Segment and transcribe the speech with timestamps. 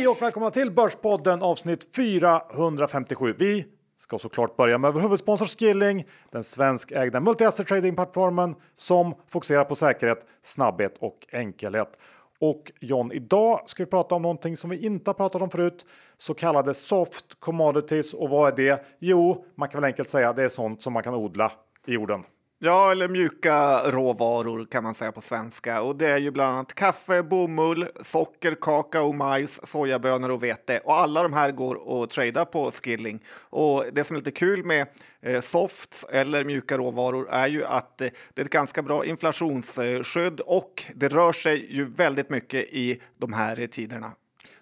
[0.00, 3.34] Hej och välkomna till Börspodden avsnitt 457.
[3.38, 3.66] Vi
[3.96, 10.26] ska såklart börja med vår huvudsponsor Skilling, den svenskägda multi-asset trading-plattformen som fokuserar på säkerhet,
[10.42, 11.98] snabbhet och enkelhet.
[12.38, 15.86] Och John, idag ska vi prata om någonting som vi inte har pratat om förut,
[16.18, 18.14] så kallade soft commodities.
[18.14, 18.84] Och vad är det?
[18.98, 21.52] Jo, man kan väl enkelt säga det är sånt som man kan odla
[21.86, 22.24] i jorden.
[22.62, 25.82] Ja, eller mjuka råvaror kan man säga på svenska.
[25.82, 30.80] Och det är ju bland annat kaffe, bomull, socker, kakao, majs, sojabönor och vete.
[30.84, 33.24] Och alla de här går att trada på Skilling.
[33.36, 34.86] Och det som är lite kul med
[35.20, 40.40] eh, softs eller mjuka råvaror är ju att eh, det är ett ganska bra inflationsskydd
[40.40, 44.12] och det rör sig ju väldigt mycket i de här tiderna.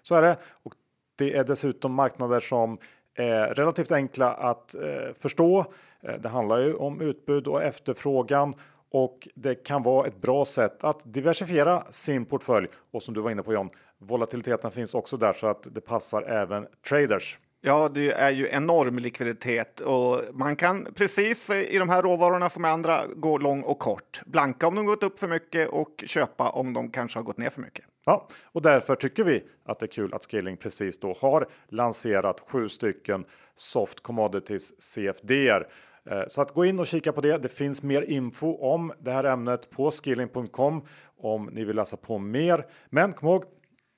[0.01, 0.37] Så är det.
[0.63, 0.73] Och
[1.15, 2.77] det är dessutom marknader som
[3.19, 5.65] Eh, relativt enkla att eh, förstå.
[6.01, 8.53] Eh, det handlar ju om utbud och efterfrågan
[8.91, 12.67] och det kan vara ett bra sätt att diversifiera sin portfölj.
[12.91, 16.21] Och som du var inne på John, volatiliteten finns också där så att det passar
[16.21, 17.39] även traders.
[17.61, 22.49] Ja, det är ju enorm likviditet och man kan precis eh, i de här råvarorna
[22.49, 24.21] som andra gå lång och kort.
[24.25, 27.49] Blanka om de gått upp för mycket och köpa om de kanske har gått ner
[27.49, 27.85] för mycket.
[28.09, 32.43] Ja, och därför tycker vi att det är kul att Skilling precis då har lanserat
[32.47, 35.67] sju stycken soft commodities CFDR.
[36.05, 37.37] Eh, så att gå in och kika på det.
[37.37, 40.85] Det finns mer info om det här ämnet på skilling.com
[41.17, 42.65] om ni vill läsa på mer.
[42.89, 43.43] Men kom ihåg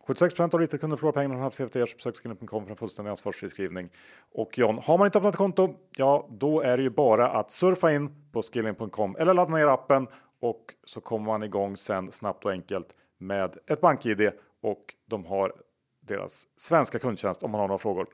[0.08, 3.90] 76 av lite kunder förlorar pengarna när CFDR besök skilling.com för en fullständig ansvarsfri skrivning.
[4.34, 7.92] Och John, har man inte öppnat konto, ja, då är det ju bara att surfa
[7.94, 10.08] in på skilling.com eller ladda ner appen
[10.42, 15.54] och så kommer man igång sen snabbt och enkelt med ett bank-id och de har
[16.02, 18.08] deras svenska kundtjänst om man har några frågor.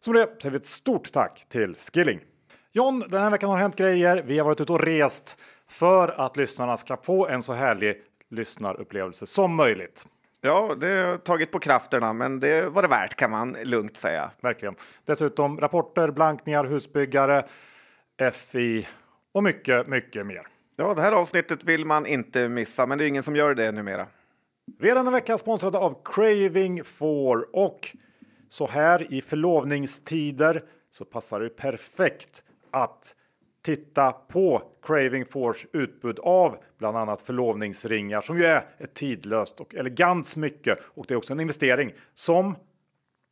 [0.00, 2.20] Som det säger vi ett stort tack till Skilling.
[2.72, 4.22] John, den här veckan har hänt grejer.
[4.26, 5.38] Vi har varit ute och rest
[5.68, 10.06] för att lyssnarna ska få en så härlig lyssnarupplevelse som möjligt.
[10.40, 14.30] Ja, det har tagit på krafterna, men det var det värt kan man lugnt säga.
[14.40, 14.74] Verkligen.
[15.04, 17.46] Dessutom rapporter, blankningar, husbyggare,
[18.32, 18.86] FI
[19.32, 20.46] och mycket, mycket mer.
[20.76, 23.72] Ja, det här avsnittet vill man inte missa, men det är ingen som gör det
[23.72, 24.06] numera.
[24.78, 27.08] Vi är denna vecka sponsrade av Craving 4
[27.52, 27.96] och
[28.48, 33.14] så här i förlovningstider så passar det perfekt att
[33.64, 39.74] titta på Craving Force utbud av bland annat förlovningsringar som ju är ett tidlöst och
[39.74, 42.54] elegant smycke och det är också en investering som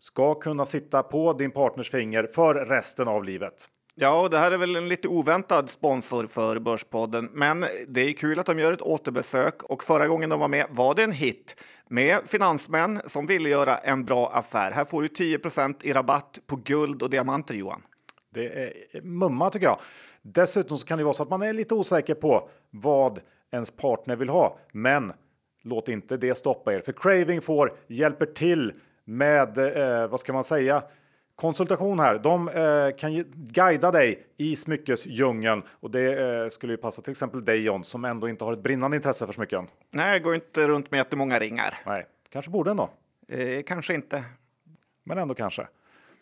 [0.00, 3.70] ska kunna sitta på din partners finger för resten av livet.
[3.98, 8.12] Ja, och det här är väl en lite oväntad sponsor för Börspodden, men det är
[8.12, 11.12] kul att de gör ett återbesök och förra gången de var med var det en
[11.12, 11.56] hit
[11.88, 14.70] med finansmän som ville göra en bra affär.
[14.70, 15.38] Här får du 10
[15.82, 17.82] i rabatt på guld och diamanter, Johan.
[18.34, 19.80] Det är mumma tycker jag.
[20.22, 23.20] Dessutom så kan det vara så att man är lite osäker på vad
[23.52, 24.58] ens partner vill ha.
[24.72, 25.12] Men
[25.62, 28.72] låt inte det stoppa er, för Craving får hjälper till
[29.04, 30.82] med eh, vad ska man säga?
[31.36, 32.18] Konsultation här.
[32.18, 37.44] De eh, kan guida dig i smyckesdjungeln och det eh, skulle ju passa till exempel
[37.44, 39.66] dig John som ändå inte har ett brinnande intresse för smycken.
[39.92, 41.74] Nej, jag går inte runt med jättemånga ringar.
[41.86, 42.90] Nej, kanske borde ändå.
[43.28, 44.24] Eh, kanske inte.
[45.04, 45.66] Men ändå kanske.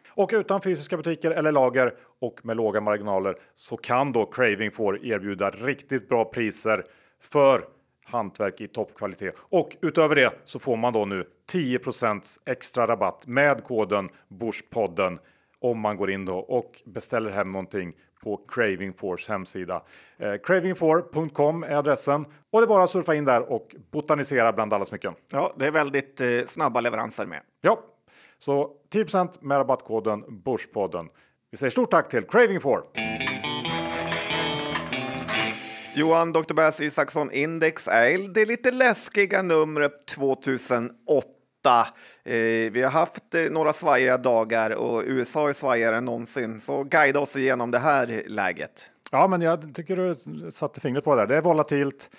[0.09, 5.07] Och utan fysiska butiker eller lager och med låga marginaler så kan då Craving får
[5.07, 6.85] erbjuda riktigt bra priser
[7.21, 7.65] för
[8.05, 9.35] hantverk i toppkvalitet.
[9.39, 15.19] Och utöver det så får man då nu 10% extra rabatt med koden Börspodden
[15.61, 19.83] om man går in då och beställer hem någonting på Craving Force hemsida.
[20.19, 24.73] Eh, Craving4.com är adressen och det är bara att surfa in där och botanisera bland
[24.73, 25.15] alla smycken.
[25.33, 27.41] Ja, det är väldigt eh, snabba leveranser med.
[27.61, 27.81] Ja,
[28.39, 31.09] så 10% med rabattkoden Börspodden.
[31.51, 32.83] Vi säger stort tack till Craving4.
[35.97, 36.55] Johan, Dr.
[36.55, 41.29] Bass Isaksson Index är det lite läskiga numret 2008.
[42.25, 42.35] Eh,
[42.73, 46.61] vi har haft eh, några svajiga dagar och USA är svajigare än någonsin.
[46.61, 48.91] Så guida oss igenom det här läget.
[49.11, 51.27] Ja, men jag tycker du satte fingret på det där.
[51.27, 52.11] Det är volatilt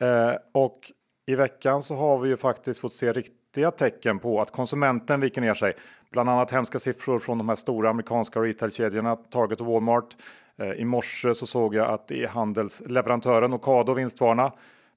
[0.00, 0.92] eh, och
[1.26, 5.40] i veckan så har vi ju faktiskt fått se riktiga tecken på att konsumenten viker
[5.40, 5.74] ner sig.
[6.12, 10.16] Bland annat hemska siffror från de här stora amerikanska retailkedjorna Target och Walmart.
[10.58, 14.52] Eh, I morse så såg jag att e-handelsleverantören Ocado Vinstvarna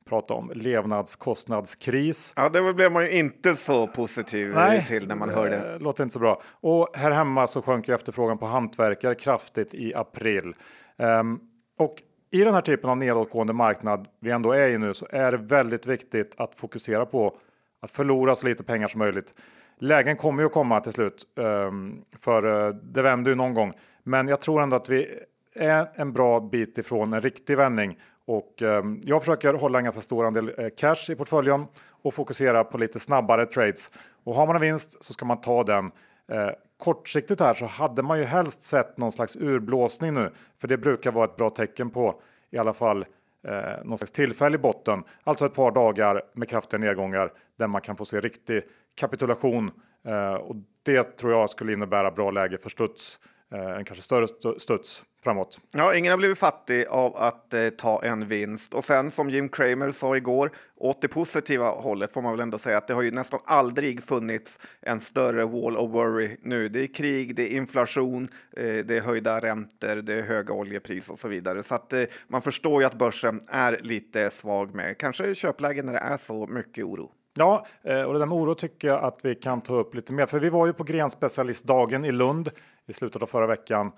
[0.08, 2.34] prata om levnadskostnadskris.
[2.36, 5.60] Ja, det blev man ju inte så positiv Nej, till när man hörde.
[5.60, 6.42] Det låter inte så bra.
[6.52, 10.54] Och här hemma så sjönk ju efterfrågan på hantverkare kraftigt i april.
[10.98, 11.40] Um,
[11.78, 12.02] och
[12.32, 15.38] i den här typen av nedåtgående marknad vi ändå är i nu så är det
[15.38, 17.38] väldigt viktigt att fokusera på
[17.82, 19.34] att förlora så lite pengar som möjligt.
[19.80, 23.74] Lägen kommer ju att komma till slut, um, för uh, det vänder ju någon gång.
[24.04, 25.20] Men jag tror ändå att vi
[25.58, 30.02] är en bra bit ifrån en riktig vändning Och eh, jag försöker hålla en ganska
[30.02, 31.66] stor andel eh, cash i portföljen
[32.02, 33.92] och fokusera på lite snabbare trades.
[34.24, 35.92] Och har man en vinst så ska man ta den.
[36.32, 40.78] Eh, kortsiktigt här så hade man ju helst sett någon slags urblåsning nu, för det
[40.78, 42.22] brukar vara ett bra tecken på
[42.52, 43.06] i alla fall
[43.48, 47.96] eh, någon slags tillfällig botten, alltså ett par dagar med kraftiga nedgångar där man kan
[47.96, 48.64] få se riktig
[48.96, 49.72] kapitulation
[50.08, 53.20] eh, och det tror jag skulle innebära bra läge för studs,
[53.52, 54.28] eh, en kanske större
[54.60, 55.60] studs framåt.
[55.74, 58.74] Ja, ingen har blivit fattig av att eh, ta en vinst.
[58.74, 62.58] Och sen som Jim Cramer sa igår, åt det positiva hållet får man väl ändå
[62.58, 66.70] säga att det har ju nästan aldrig funnits en större wall of worry nu.
[66.70, 71.14] Det är krig, det är inflation, eh, det är höjda räntor, det är höga oljepriser
[71.14, 71.64] och så vidare.
[71.64, 75.94] Så att eh, man förstår ju att börsen är lite svag med kanske köpläge när
[75.94, 77.12] det är så mycket oro.
[77.34, 80.14] Ja, eh, och det där med oro tycker jag att vi kan ta upp lite
[80.14, 82.50] mer, för vi var ju på grenspecialistdagen i Lund
[82.88, 83.92] i slutet av förra veckan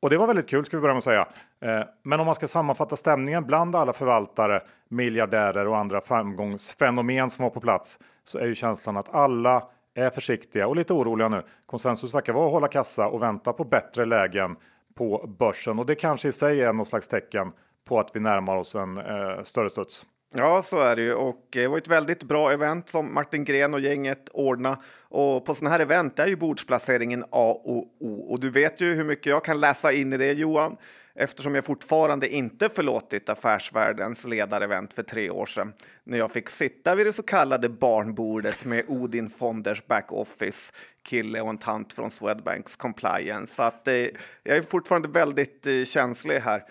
[0.00, 1.28] och det var väldigt kul ska vi börja med att säga.
[1.60, 7.42] Eh, men om man ska sammanfatta stämningen bland alla förvaltare, miljardärer och andra framgångsfenomen som
[7.42, 9.62] var på plats så är ju känslan att alla
[9.94, 11.42] är försiktiga och lite oroliga nu.
[11.66, 14.56] Konsensus verkar vara att hålla kassa och vänta på bättre lägen
[14.94, 17.52] på börsen och det kanske i sig är något slags tecken
[17.88, 20.06] på att vi närmar oss en eh, större studs.
[20.34, 21.14] Ja, så är det ju.
[21.14, 24.76] Och eh, det var ett väldigt bra event som Martin Gren och gänget ordnade.
[24.98, 28.32] Och på sådana här event är ju bordsplaceringen A och O.
[28.32, 30.76] Och du vet ju hur mycket jag kan läsa in i det, Johan
[31.14, 35.72] eftersom jag fortfarande inte förlåtit Affärsvärldens ledarevent för tre år sedan
[36.04, 40.72] när jag fick sitta vid det så kallade barnbordet med Odin Fonders backoffice
[41.02, 43.54] kille och en tant från Swedbanks compliance.
[43.54, 43.94] Så att, eh,
[44.42, 46.64] jag är fortfarande väldigt eh, känslig här.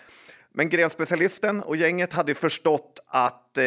[0.52, 3.64] Men grenspecialisten och gänget hade förstått att eh,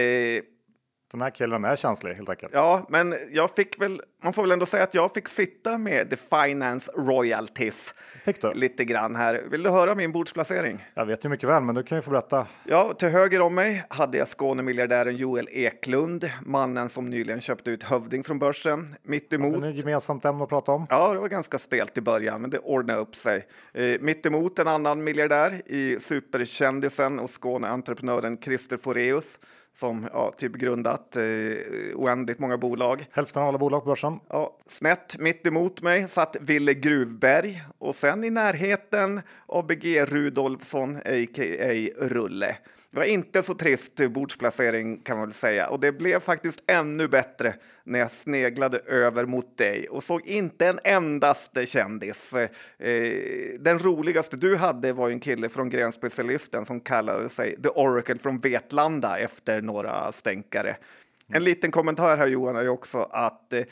[1.18, 2.54] den här killen är känslig helt enkelt.
[2.54, 6.10] Ja, men jag fick väl, man får väl ändå säga att jag fick sitta med
[6.10, 7.94] The Finance Royalties
[8.26, 8.54] fick du?
[8.54, 9.44] lite grann här.
[9.52, 10.86] Vill du höra min bordsplacering?
[10.94, 12.48] Jag vet ju mycket väl, men du kan ju få berätta.
[12.64, 17.84] Ja, till höger om mig hade jag Skånemiljardären Joel Eklund, mannen som nyligen köpte ut
[17.84, 18.96] Hövding från börsen.
[19.04, 19.62] Mitt emot.
[19.62, 20.88] Det är ett gemensamt ämne att prata om.
[20.90, 23.48] Ja, det var ganska stelt i början, men det ordnade upp sig.
[23.74, 29.40] Eh, mitt emot en annan miljardär i superkändisen och Skåneentreprenören Christer Foreus
[29.76, 31.24] som ja, typ grundat eh,
[31.96, 33.06] oändligt många bolag.
[33.12, 34.20] Hälften av alla bolag på börsen.
[34.30, 41.90] Ja, snett mitt emot mig satt Ville Gruvberg och sen i närheten ABG Rudolfsson, a.k.a.
[41.98, 42.58] Rulle.
[42.92, 47.08] Det var inte så trist bordsplacering kan man väl säga och det blev faktiskt ännu
[47.08, 52.34] bättre när jag sneglade över mot dig och såg inte en endaste kändis.
[52.34, 52.50] Eh,
[53.60, 58.40] den roligaste du hade var en kille från Grenspecialisten som kallade sig The Oracle från
[58.40, 60.76] Vetlanda efter några stänkare.
[61.28, 63.64] En liten kommentar här Johan är ju också att eh,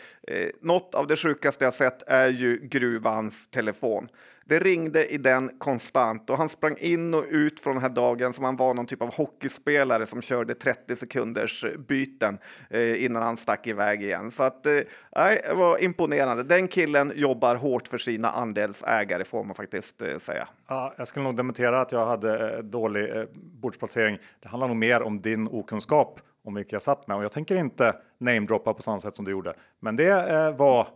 [0.62, 4.08] något av det sjukaste jag sett är ju gruvans telefon.
[4.52, 8.34] Det ringde i den konstant och han sprang in och ut från den här dagen
[8.34, 12.38] som han var någon typ av hockeyspelare som körde 30 sekunders byten
[12.70, 14.32] eh, innan han stack iväg igen.
[14.32, 14.74] Så att, eh,
[15.12, 16.44] det var imponerande.
[16.44, 20.48] Den killen jobbar hårt för sina andelsägare får man faktiskt eh, säga.
[20.68, 24.18] Ja, jag skulle nog dementera att jag hade eh, dålig eh, bordsplacering.
[24.40, 27.56] Det handlar nog mer om din okunskap om vilka jag satt med och jag tänker
[27.56, 29.54] inte namedroppa på samma sätt som du gjorde.
[29.80, 30.88] Men det eh, var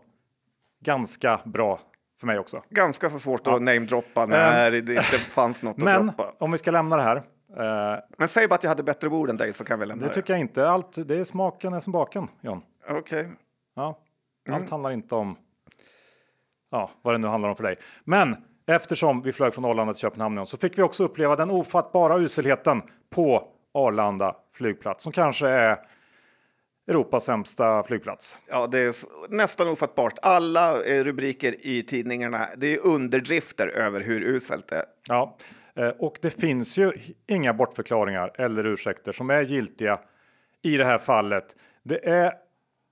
[0.81, 1.79] ganska bra
[2.19, 2.63] för mig också.
[2.69, 3.55] Ganska så svårt ja.
[3.55, 6.33] att namedroppa när um, det inte fanns något men, att droppa.
[6.45, 7.17] om vi ska lämna det här.
[7.17, 10.03] Uh, men säg bara att jag hade bättre ord än dig så kan vi lämna
[10.03, 10.09] det.
[10.09, 10.69] Det tycker jag inte.
[10.69, 12.61] Allt, det är smaken är som baken, John.
[12.89, 12.99] Okej.
[12.99, 13.25] Okay.
[13.75, 13.99] Ja,
[14.49, 14.71] allt mm.
[14.71, 15.35] handlar inte om
[16.71, 17.79] ja, vad det nu handlar om för dig.
[18.03, 18.35] Men
[18.67, 22.81] eftersom vi flög från Arlanda till Köpenhamn så fick vi också uppleva den ofattbara uselheten
[23.09, 25.77] på Arlanda flygplats som kanske är
[26.87, 28.41] Europas sämsta flygplats.
[28.47, 28.95] Ja, det är
[29.29, 30.13] nästan ofattbart.
[30.21, 34.85] Alla eh, rubriker i tidningarna, det är underdrifter över hur uselt det är.
[35.07, 35.37] Ja,
[35.75, 36.91] eh, och det finns ju
[37.27, 39.99] inga bortförklaringar eller ursäkter som är giltiga
[40.61, 41.55] i det här fallet.
[41.83, 42.33] Det är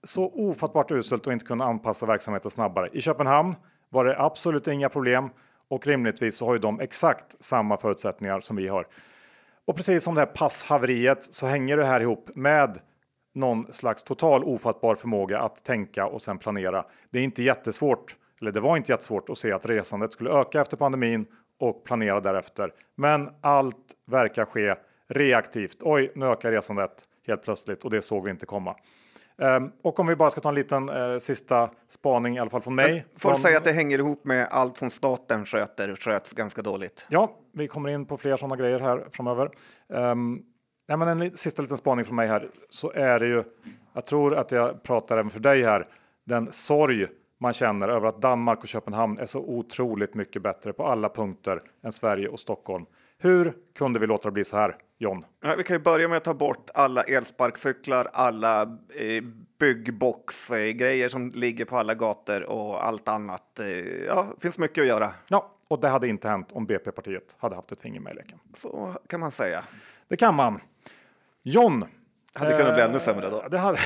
[0.03, 2.89] så ofattbart uselt att inte kunna anpassa verksamheten snabbare.
[2.93, 3.55] I Köpenhamn
[3.89, 5.29] var det absolut inga problem
[5.69, 8.87] och rimligtvis så har ju de exakt samma förutsättningar som vi har.
[9.65, 12.79] Och precis som det här passhaveriet så hänger det här ihop med
[13.33, 16.85] någon slags total ofattbar förmåga att tänka och sen planera.
[17.09, 20.61] Det är inte jättesvårt, eller det var inte jättesvårt att se att resandet skulle öka
[20.61, 21.25] efter pandemin
[21.59, 22.73] och planera därefter.
[22.95, 24.75] Men allt verkar ske
[25.07, 25.77] reaktivt.
[25.81, 28.75] Oj, nu ökar resandet helt plötsligt och det såg vi inte komma.
[29.37, 32.61] Um, och om vi bara ska ta en liten uh, sista spaning i alla fall
[32.61, 33.05] från mig.
[33.17, 33.37] Får från...
[33.37, 37.05] säga att det hänger ihop med allt som staten sköter sköts ganska dåligt.
[37.09, 39.49] Ja, vi kommer in på fler sådana grejer här framöver.
[39.87, 40.43] Um,
[40.87, 43.43] nej, men en sista liten spaning från mig här så är det ju.
[43.93, 45.87] Jag tror att jag pratar även för dig här.
[46.25, 47.07] Den sorg
[47.39, 51.61] man känner över att Danmark och Köpenhamn är så otroligt mycket bättre på alla punkter
[51.83, 52.85] än Sverige och Stockholm.
[53.17, 55.25] Hur kunde vi låta det bli så här, John?
[55.57, 59.23] Vi kan ju börja med att ta bort alla elsparkcyklar, alla eh,
[59.59, 63.59] byggboxgrejer som ligger på alla gator och allt annat.
[63.59, 63.67] Eh,
[64.07, 65.13] ja, det finns mycket att göra.
[65.27, 68.39] Ja, och det hade inte hänt om BP-partiet hade haft ett finger med i leken.
[68.53, 69.63] Så kan man säga.
[70.07, 70.59] Det kan man.
[71.43, 71.85] John.
[72.33, 73.43] Hade kunnat bli ännu sämre då.
[73.51, 73.77] Det hade...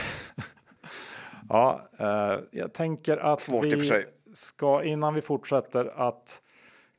[1.50, 6.42] ja, eh, jag tänker att Svårt vi ska innan vi fortsätter att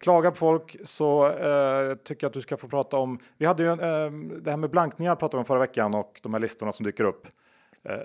[0.00, 3.18] klaga på folk så eh, tycker jag att du ska få prata om.
[3.38, 6.34] Vi hade ju en, eh, det här med blankningar pratade om förra veckan och de
[6.34, 7.32] här listorna som dyker upp eh,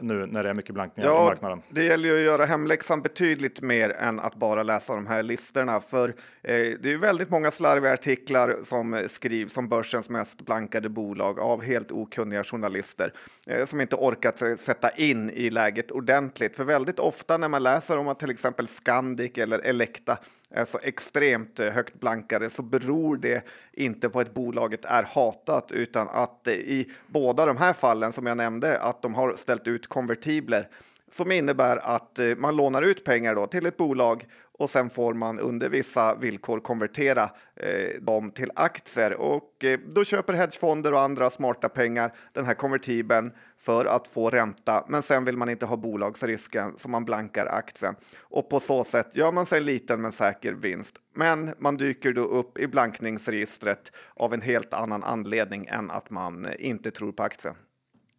[0.02, 1.62] nu när det är mycket blankningar i Ja, marknaden.
[1.70, 5.82] det gäller ju att göra hemläxan betydligt mer än att bara läsa de här listorna.
[5.82, 6.14] För eh,
[6.44, 11.40] det är ju väldigt många slarviga artiklar som eh, skrivs om börsens mest blankade bolag
[11.40, 13.14] av helt okunniga journalister
[13.48, 16.56] eh, som inte orkat eh, sätta in i läget ordentligt.
[16.56, 20.18] För väldigt ofta när man läser om att till exempel Scandic eller Elekta
[20.54, 25.72] är så extremt eh, högt blankade så beror det inte på att bolaget är hatat
[25.72, 29.68] utan att eh, i båda de här fallen som jag nämnde att de har ställt
[29.68, 30.70] ut konvertibler
[31.14, 34.26] som innebär att eh, man lånar ut pengar då till ett bolag
[34.60, 40.04] och sen får man under vissa villkor konvertera eh, dem till aktier och eh, då
[40.04, 44.86] köper hedgefonder och andra smarta pengar den här konvertibeln för att få ränta.
[44.88, 49.16] Men sen vill man inte ha bolagsrisken så man blankar aktien och på så sätt
[49.16, 50.96] gör man sig en liten men säker vinst.
[51.16, 56.46] Men man dyker då upp i blankningsregistret av en helt annan anledning än att man
[56.46, 57.56] eh, inte tror på aktien.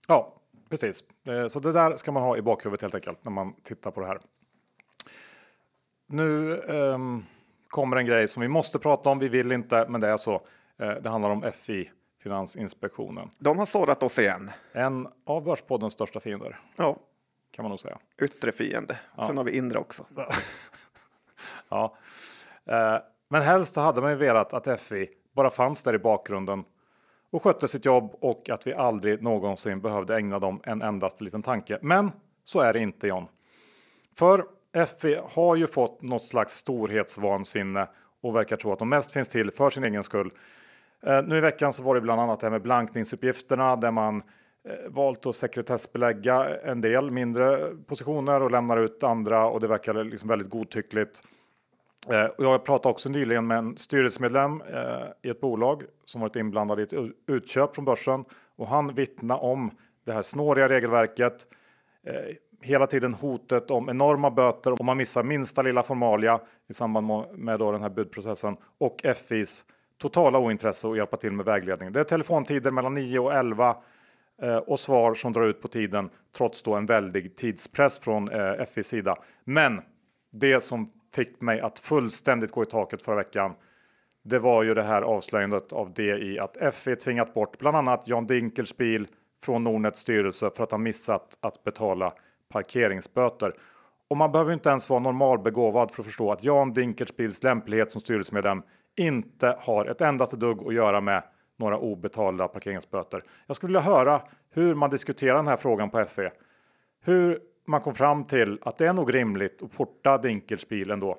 [0.09, 1.04] Ja, precis.
[1.26, 4.00] Eh, Så det där ska man ha i bakhuvudet helt enkelt när man tittar på
[4.00, 4.21] det här.
[6.06, 7.25] Nu ehm,
[7.68, 9.18] kommer en grej som vi måste prata om.
[9.18, 10.35] Vi vill inte, men det är så.
[10.78, 11.90] Eh, det handlar om FI,
[12.23, 13.30] Finansinspektionen.
[13.38, 14.50] De har sårat oss igen.
[14.73, 16.97] En av Börspoddens största fiender Ja,
[17.50, 17.99] kan man nog säga.
[18.23, 18.99] yttre fiende.
[19.26, 20.06] Sen har vi inre också.
[21.68, 21.97] Ja.
[22.66, 22.97] Eh,
[23.28, 26.64] men helst hade man ju velat att FI bara fanns där i bakgrunden
[27.35, 31.43] och skötte sitt jobb och att vi aldrig någonsin behövde ägna dem en endaste liten
[31.43, 31.79] tanke.
[31.83, 32.12] Men
[32.45, 33.26] så är det inte John.
[34.17, 34.45] För
[35.00, 37.88] FI har ju fått något slags storhetsvansinne
[38.23, 40.31] och verkar tro att de mest finns till för sin egen skull.
[41.07, 44.23] Eh, nu i veckan så var det bland annat det här med blankningsuppgifterna där man
[44.69, 50.05] eh, valt att sekretessbelägga en del mindre positioner och lämnar ut andra och det verkar
[50.05, 51.23] liksom väldigt godtyckligt.
[52.11, 56.81] Eh, jag pratade också nyligen med en styrelsemedlem eh, i ett bolag som varit inblandad
[56.81, 56.93] i ett
[57.27, 58.25] utköp från börsen
[58.57, 59.71] och han vittnar om
[60.05, 61.47] det här snåriga regelverket.
[62.07, 67.25] Eh, hela tiden hotet om enorma böter om man missar minsta lilla formalia i samband
[67.33, 69.65] med, då den här budprocessen och FIs
[69.99, 71.93] totala ointresse att hjälpa till med vägledning.
[71.93, 73.77] Det är telefontider mellan 9 och 11
[74.67, 78.31] och svar som drar ut på tiden trots då en väldig tidspress från
[78.75, 79.17] FIs sida.
[79.45, 79.81] Men
[80.33, 83.54] det som fick mig att fullständigt gå i taket förra veckan.
[84.23, 88.26] Det var ju det här avslöjandet av DI att FE tvingat bort bland annat Jan
[88.26, 89.06] Dinkelspiel
[89.42, 92.12] från Nordnets styrelse för att ha missat att betala
[92.52, 93.54] parkeringsböter.
[94.09, 98.00] Och man behöver inte ens vara normalbegåvad för att förstå att Jan Dinkelspiels lämplighet som
[98.00, 98.62] styrelsemedlem
[98.97, 101.23] inte har ett endaste dugg att göra med
[101.56, 103.23] några obetalda parkeringsböter.
[103.47, 106.33] Jag skulle vilja höra hur man diskuterar den här frågan på FE.
[107.04, 111.18] Hur man kom fram till att det är nog rimligt att porta Dinkelspiel ändå.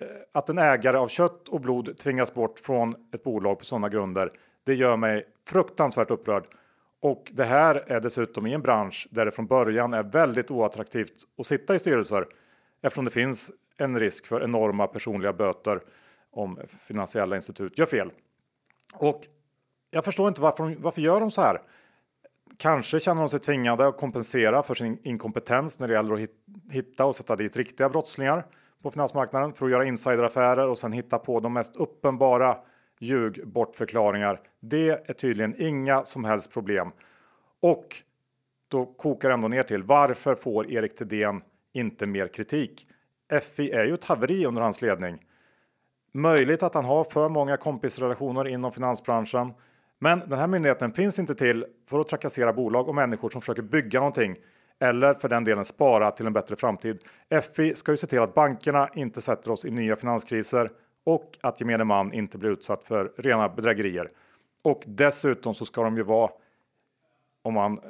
[0.00, 3.88] Eh, att en ägare av kött och blod tvingas bort från ett bolag på sådana
[3.88, 4.32] grunder.
[4.64, 6.44] Det gör mig fruktansvärt upprörd.
[7.00, 11.12] Och det här är dessutom i en bransch där det från början är väldigt oattraktivt
[11.38, 12.26] att sitta i styrelser
[12.82, 15.80] eftersom det finns en risk för enorma personliga böter
[16.30, 18.10] om finansiella institut gör fel.
[18.94, 19.26] Och
[19.90, 21.60] jag förstår inte varför, de- varför gör de så här?
[22.60, 26.30] Kanske känner de sig tvingade att kompensera för sin inkompetens när det gäller att
[26.70, 28.46] hitta och sätta dit riktiga brottslingar
[28.82, 32.56] på finansmarknaden för att göra insideraffärer och sen hitta på de mest uppenbara
[32.98, 34.40] ljug bortförklaringar.
[34.60, 36.92] Det är tydligen inga som helst problem.
[37.60, 37.86] Och
[38.68, 42.86] då kokar det ändå ner till varför får Erik Thedéen inte mer kritik?
[43.42, 45.18] FI är ju ett haveri under hans ledning.
[46.12, 49.52] Möjligt att han har för många kompisrelationer inom finansbranschen.
[50.02, 53.62] Men den här myndigheten finns inte till för att trakassera bolag och människor som försöker
[53.62, 54.36] bygga någonting
[54.78, 56.98] eller för den delen spara till en bättre framtid.
[57.54, 60.70] FI ska ju se till att bankerna inte sätter oss i nya finanskriser
[61.04, 64.10] och att gemene man inte blir utsatt för rena bedrägerier.
[64.62, 66.30] Och dessutom så ska de ju vara,
[67.42, 67.82] om man eh,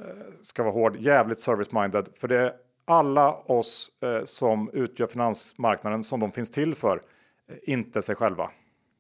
[0.43, 2.09] ska vara hård, jävligt service-minded.
[2.19, 2.53] För det är
[2.85, 7.03] alla oss eh, som utgör finansmarknaden som de finns till för,
[7.49, 8.51] eh, inte sig själva.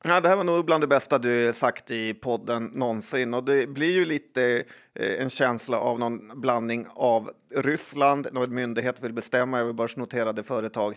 [0.04, 3.68] Ja, det här var nog bland det bästa du sagt i podden någonsin och det
[3.68, 4.64] blir ju lite
[4.94, 10.94] eh, en känsla av någon blandning av Ryssland, en myndighet vill bestämma över börsnoterade företag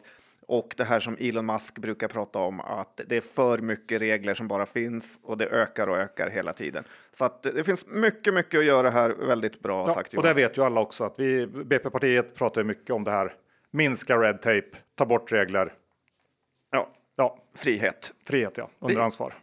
[0.48, 4.34] och det här som Elon Musk brukar prata om, att det är för mycket regler
[4.34, 6.84] som bara finns och det ökar och ökar hela tiden.
[7.14, 9.10] Så att det finns mycket, mycket att göra här.
[9.10, 12.90] Väldigt bra Ja, sagt och det vet ju alla också att vi BP-partiet pratar mycket
[12.90, 13.34] om det här.
[13.72, 15.74] Minska red tape, ta bort regler.
[17.16, 18.14] Ja, frihet.
[18.28, 19.34] frihet ja, under Det- ansvar.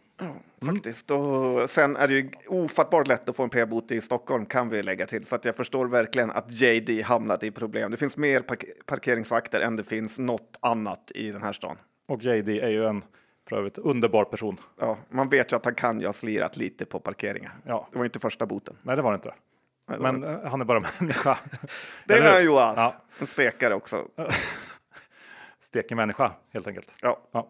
[0.65, 1.11] Faktiskt.
[1.11, 4.83] Och sen är det ju ofattbart lätt att få en p-bot i Stockholm kan vi
[4.83, 5.25] lägga till.
[5.25, 7.91] Så att jag förstår verkligen att JD hamnade i problem.
[7.91, 11.77] Det finns mer park parkeringsvakter än det finns något annat i den här stan.
[12.07, 13.03] Och JD är ju en
[13.49, 14.57] för övrigt underbar person.
[14.79, 17.51] Ja, man vet ju att han kan ju ha slirat lite på parkeringar.
[17.65, 17.87] Ja.
[17.91, 18.77] Det var inte första boten.
[18.83, 19.33] Nej, det var det inte.
[19.89, 21.37] Nej, det var Men eh, han är bara människa.
[22.05, 22.45] Det är hur?
[22.45, 22.73] Johan.
[22.77, 24.07] Ja, En stekare också.
[25.59, 26.95] stekig människa helt enkelt.
[27.01, 27.19] Ja.
[27.31, 27.47] Ja.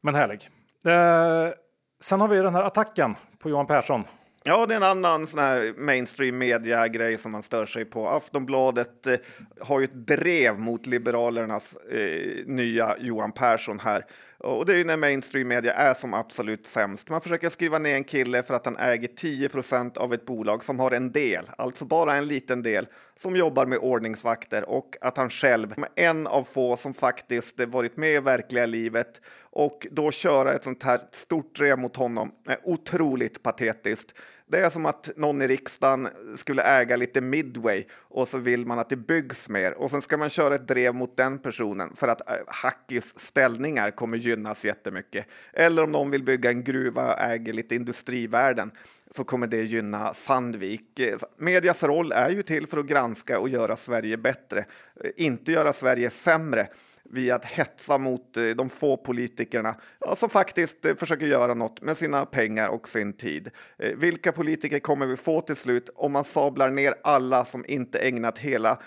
[0.00, 0.48] Men härlig.
[0.84, 1.52] Eh,
[2.00, 4.04] sen har vi den här attacken på Johan Persson.
[4.44, 8.08] Ja, det är en annan sån här mainstream media-grej som man stör sig på.
[8.08, 9.14] Aftonbladet eh,
[9.60, 14.04] har ju ett drev mot Liberalernas eh, nya Johan Persson här.
[14.40, 17.08] Och det är ju när mainstream media är som absolut sämst.
[17.08, 20.78] Man försöker skriva ner en kille för att han äger 10% av ett bolag som
[20.78, 22.86] har en del, alltså bara en liten del,
[23.18, 27.96] som jobbar med ordningsvakter och att han själv är en av få som faktiskt varit
[27.96, 32.58] med i verkliga livet och då köra ett sånt här stort drev mot honom är
[32.64, 34.14] otroligt patetiskt.
[34.50, 38.78] Det är som att någon i riksdagen skulle äga lite Midway och så vill man
[38.78, 42.08] att det byggs mer och sen ska man köra ett drev mot den personen för
[42.08, 45.26] att eh, Hackis ställningar kommer gynnas jättemycket.
[45.52, 48.70] Eller om de vill bygga en gruva och äger lite industrivärden
[49.10, 50.98] så kommer det gynna Sandvik.
[50.98, 54.64] Eh, medias roll är ju till för att granska och göra Sverige bättre,
[55.04, 56.68] eh, inte göra Sverige sämre
[57.10, 61.82] via att hetsa mot eh, de få politikerna ja, som faktiskt eh, försöker göra något
[61.82, 63.50] med sina pengar och sin tid.
[63.78, 67.98] Eh, vilka politiker kommer vi få till slut om man sablar ner alla som inte
[67.98, 68.78] ägnat hela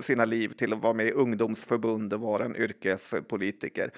[0.00, 3.90] sina liv till att vara med i ungdomsförbund och vara en yrkespolitiker?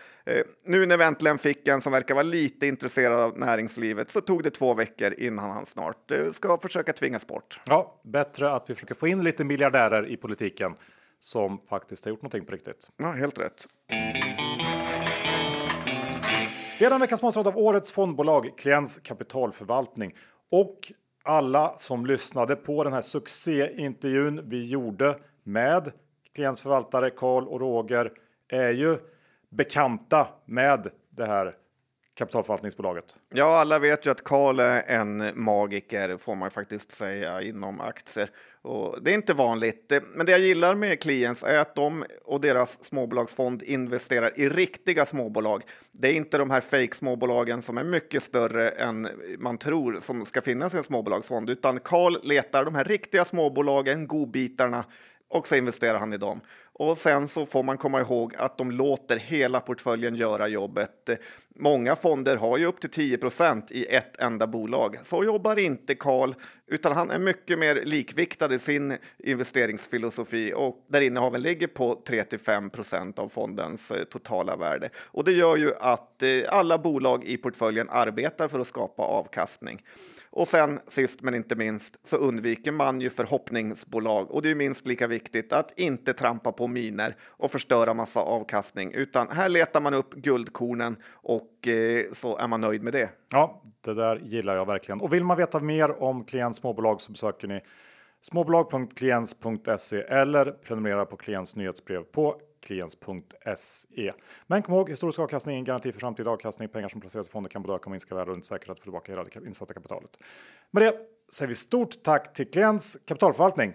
[0.64, 4.42] Nu när vi äntligen fick en som verkar vara lite intresserad av näringslivet så tog
[4.42, 7.60] det två veckor innan han snart ska försöka tvingas bort.
[7.66, 10.74] Ja, bättre att vi försöker få in lite miljardärer i politiken
[11.20, 12.90] som faktiskt har gjort någonting på riktigt.
[12.96, 13.66] Ja, helt rätt.
[16.78, 20.14] Vi är den veckan sponsrad av årets fondbolag Klients kapitalförvaltning
[20.50, 20.92] och
[21.24, 25.92] alla som lyssnade på den här succéintervjun vi gjorde med
[26.34, 28.12] Klients förvaltare Karl och Roger
[28.48, 28.98] är ju
[29.50, 31.56] bekanta med det här
[32.18, 33.04] kapitalförvaltningsbolaget.
[33.34, 38.30] Ja, alla vet ju att Karl är en magiker, får man faktiskt säga, inom aktier.
[38.62, 39.92] Och det är inte vanligt.
[40.14, 45.06] Men det jag gillar med Clients är att de och deras småbolagsfond investerar i riktiga
[45.06, 45.62] småbolag.
[45.92, 50.24] Det är inte de här fake småbolagen som är mycket större än man tror som
[50.24, 54.84] ska finnas i en småbolagsfond, utan Karl letar de här riktiga småbolagen, godbitarna,
[55.30, 56.40] och så investerar han i dem.
[56.78, 61.10] Och sen så får man komma ihåg att de låter hela portföljen göra jobbet.
[61.56, 64.96] Många fonder har ju upp till 10% i ett enda bolag.
[65.02, 66.34] Så jobbar inte Karl,
[66.66, 72.24] utan han är mycket mer likviktad i sin investeringsfilosofi och där innehaven ligger på 3
[72.24, 72.70] till 5
[73.16, 74.90] av fondens eh, totala värde.
[74.96, 79.82] Och det gör ju att eh, alla bolag i portföljen arbetar för att skapa avkastning.
[80.30, 84.86] Och sen sist men inte minst så undviker man ju förhoppningsbolag och det är minst
[84.86, 89.94] lika viktigt att inte trampa på miner och förstöra massa avkastning utan här letar man
[89.94, 93.10] upp guldkornen och eh, så är man nöjd med det.
[93.32, 95.00] Ja, det där gillar jag verkligen.
[95.00, 97.60] Och vill man veta mer om klient småbolag så besöker ni
[98.20, 104.12] småbolag.kliens.se eller prenumerera på Klients nyhetsbrev på klients.se.
[104.46, 106.68] Men kom ihåg, historisk avkastning är en garanti för framtida avkastning.
[106.68, 108.78] Pengar som placeras i fonder kan både öka och minska värde och inte säkert att
[108.78, 110.18] få tillbaka hela det insatta kapitalet.
[110.70, 110.94] Med det
[111.32, 113.72] säger vi stort tack till Klients kapitalförvaltning.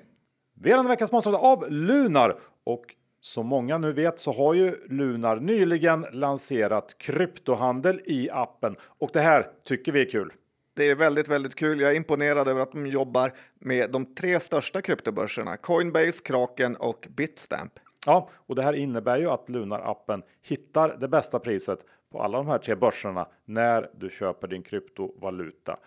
[0.55, 4.87] Vi är den veckan sponsrade av Lunar och som många nu vet så har ju
[4.89, 10.33] Lunar nyligen lanserat kryptohandel i appen och det här tycker vi är kul.
[10.75, 11.79] Det är väldigt, väldigt kul.
[11.79, 17.07] Jag är imponerad över att de jobbar med de tre största kryptobörserna Coinbase, Kraken och
[17.09, 17.73] Bitstamp.
[18.05, 22.47] Ja, och det här innebär ju att Lunar-appen hittar det bästa priset på alla de
[22.47, 25.77] här tre börserna när du köper din kryptovaluta.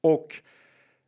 [0.00, 0.26] Och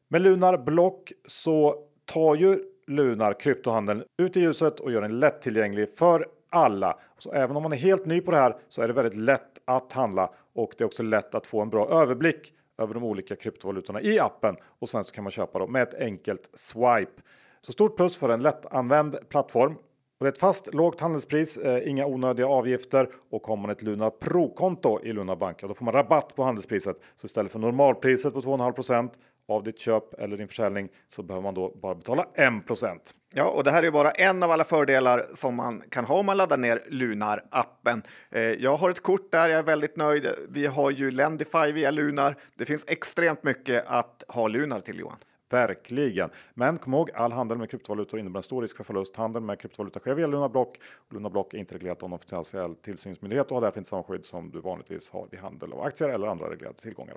[0.09, 5.96] med Lunar Block så tar ju Lunar kryptohandeln ut i ljuset och gör den lättillgänglig
[5.96, 6.98] för alla.
[7.18, 9.61] Så även om man är helt ny på det här så är det väldigt lätt
[9.64, 13.37] att handla och det är också lätt att få en bra överblick över de olika
[13.37, 17.22] kryptovalutorna i appen och sen så kan man köpa dem med ett enkelt swipe.
[17.61, 19.76] Så stort plus för en lättanvänd plattform.
[20.18, 23.83] Och det är ett fast lågt handelspris, eh, inga onödiga avgifter och har man ett
[23.83, 26.96] Lunar Pro-konto i Luna Bank, ja, då får man rabatt på handelspriset.
[27.16, 29.11] Så istället för normalpriset på 2,5%
[29.48, 33.64] av ditt köp eller din försäljning så behöver man då bara betala 1% Ja, och
[33.64, 36.57] det här är bara en av alla fördelar som man kan ha om man laddar
[36.57, 38.02] ner Lunar-appen.
[38.31, 40.26] Eh, jag har ett kort där, jag är väldigt nöjd.
[40.48, 42.35] Vi har ju Lendify via Lunar.
[42.55, 45.16] Det finns extremt mycket att ha Lunar till Johan.
[45.50, 46.30] Verkligen.
[46.54, 49.16] Men kom ihåg, all handel med kryptovalutor innebär en stor risk för förlust.
[49.16, 50.78] Handel med kryptovaluta sker via Luna Block.
[51.11, 54.26] Luna Block är inte reglerat av någon finansiell tillsynsmyndighet och har därför inte samma skydd
[54.26, 57.16] som du vanligtvis har vid handel av aktier eller andra reglerade tillgångar.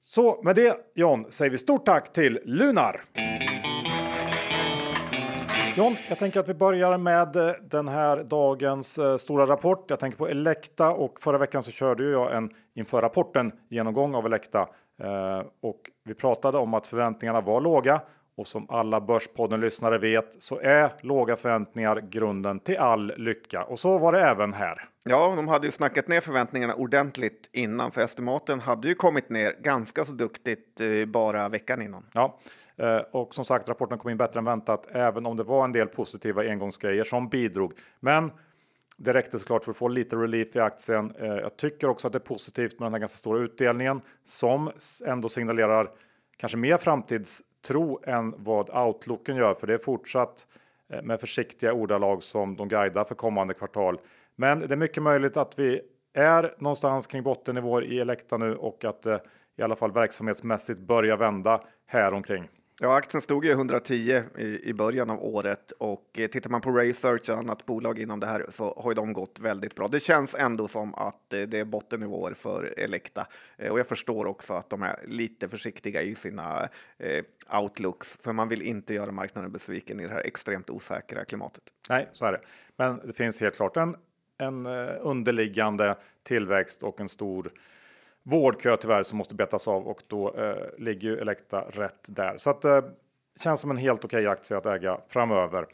[0.00, 3.00] Så med det John säger vi stort tack till Lunar.
[5.76, 9.84] John, jag tänker att vi börjar med eh, den här dagens eh, stora rapport.
[9.88, 14.26] Jag tänker på Elekta och förra veckan så körde jag en inför rapporten genomgång av
[14.26, 14.68] Elekta
[15.60, 18.00] och vi pratade om att förväntningarna var låga
[18.36, 23.78] och som alla Börspodden lyssnare vet så är låga förväntningar grunden till all lycka och
[23.78, 24.84] så var det även här.
[25.04, 29.56] Ja, de hade ju snackat ner förväntningarna ordentligt innan för estimaten hade ju kommit ner
[29.62, 32.06] ganska så duktigt bara veckan innan.
[32.12, 32.38] Ja,
[32.76, 35.72] Eh, och som sagt, rapporten kom in bättre än väntat, även om det var en
[35.72, 37.72] del positiva engångsgrejer som bidrog.
[38.00, 38.32] Men
[39.04, 41.12] det räckte såklart för att få lite relief i aktien.
[41.18, 44.70] Eh, jag tycker också att det är positivt med den här ganska stora utdelningen som
[45.06, 45.90] ändå signalerar
[46.36, 50.46] kanske mer framtidstro än vad outlooken gör, för det är fortsatt
[50.88, 54.00] eh, med försiktiga ordalag som de guidar för kommande kvartal.
[54.36, 55.80] Men det är mycket möjligt att vi
[56.12, 59.20] är någonstans kring bottennivåer i Elekta nu och att det
[59.56, 62.48] i alla fall verksamhetsmässigt börjar vända här omkring.
[62.84, 66.70] Ja, aktien stod ju 110 i, i början av året och eh, tittar man på
[66.70, 69.88] Research, och annat bolag inom det här, så har ju de gått väldigt bra.
[69.88, 74.26] Det känns ändå som att eh, det är bottennivåer för Elekta eh, och jag förstår
[74.26, 76.68] också att de är lite försiktiga i sina
[76.98, 77.24] eh,
[77.60, 81.62] outlooks, för man vill inte göra marknaden besviken i det här extremt osäkra klimatet.
[81.88, 82.40] Nej, så är det.
[82.76, 83.96] Men det finns helt klart en,
[84.38, 87.52] en eh, underliggande tillväxt och en stor
[88.22, 92.38] vårdkö tyvärr som måste betas av och då eh, ligger ju Elekta rätt där.
[92.38, 92.80] Så att eh,
[93.40, 95.66] känns som en helt okej aktie att äga framöver.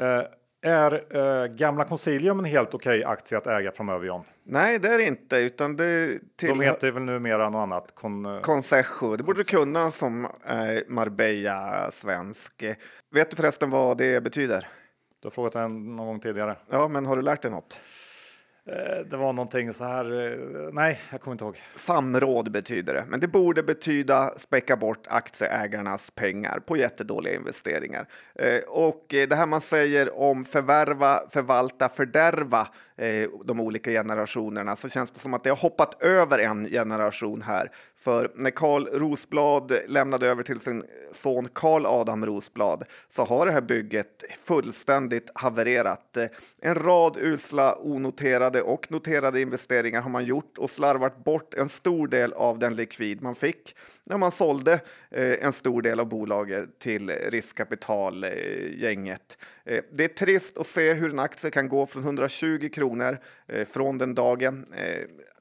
[0.00, 0.22] Eh,
[0.66, 4.24] är eh, gamla Consilium en helt okej aktie att äga framöver John?
[4.44, 6.48] Nej, det är det inte, utan det till...
[6.48, 7.94] De heter väl numera något annat?
[7.94, 8.26] Con...
[8.26, 12.64] Eh, Consejo, det borde du kunna som eh, Marbella svensk.
[13.10, 14.68] Vet du förresten vad det betyder?
[15.20, 16.56] Du har frågat den någon gång tidigare.
[16.70, 17.80] Ja, men har du lärt dig något?
[18.66, 20.30] Eh, det var någonting så här.
[20.30, 20.38] Eh,
[20.72, 21.62] nej, jag kommer inte ihåg.
[21.76, 28.08] Samråd betyder det, men det borde betyda späcka bort aktieägarnas pengar på jättedåliga investeringar.
[28.34, 32.68] Eh, och det här man säger om förvärva, förvalta, fördärva
[33.44, 37.70] de olika generationerna så känns det som att det har hoppat över en generation här.
[37.96, 43.52] För när Karl Rosblad lämnade över till sin son Karl Adam Rosblad så har det
[43.52, 46.16] här bygget fullständigt havererat.
[46.60, 52.08] En rad usla onoterade och noterade investeringar har man gjort och slarvat bort en stor
[52.08, 54.72] del av den likvid man fick när man sålde
[55.10, 59.38] eh, en stor del av bolaget till riskkapitalgänget.
[59.64, 63.64] Eh, det är trist att se hur en aktie kan gå från 120 kronor eh,
[63.64, 64.66] från den dagen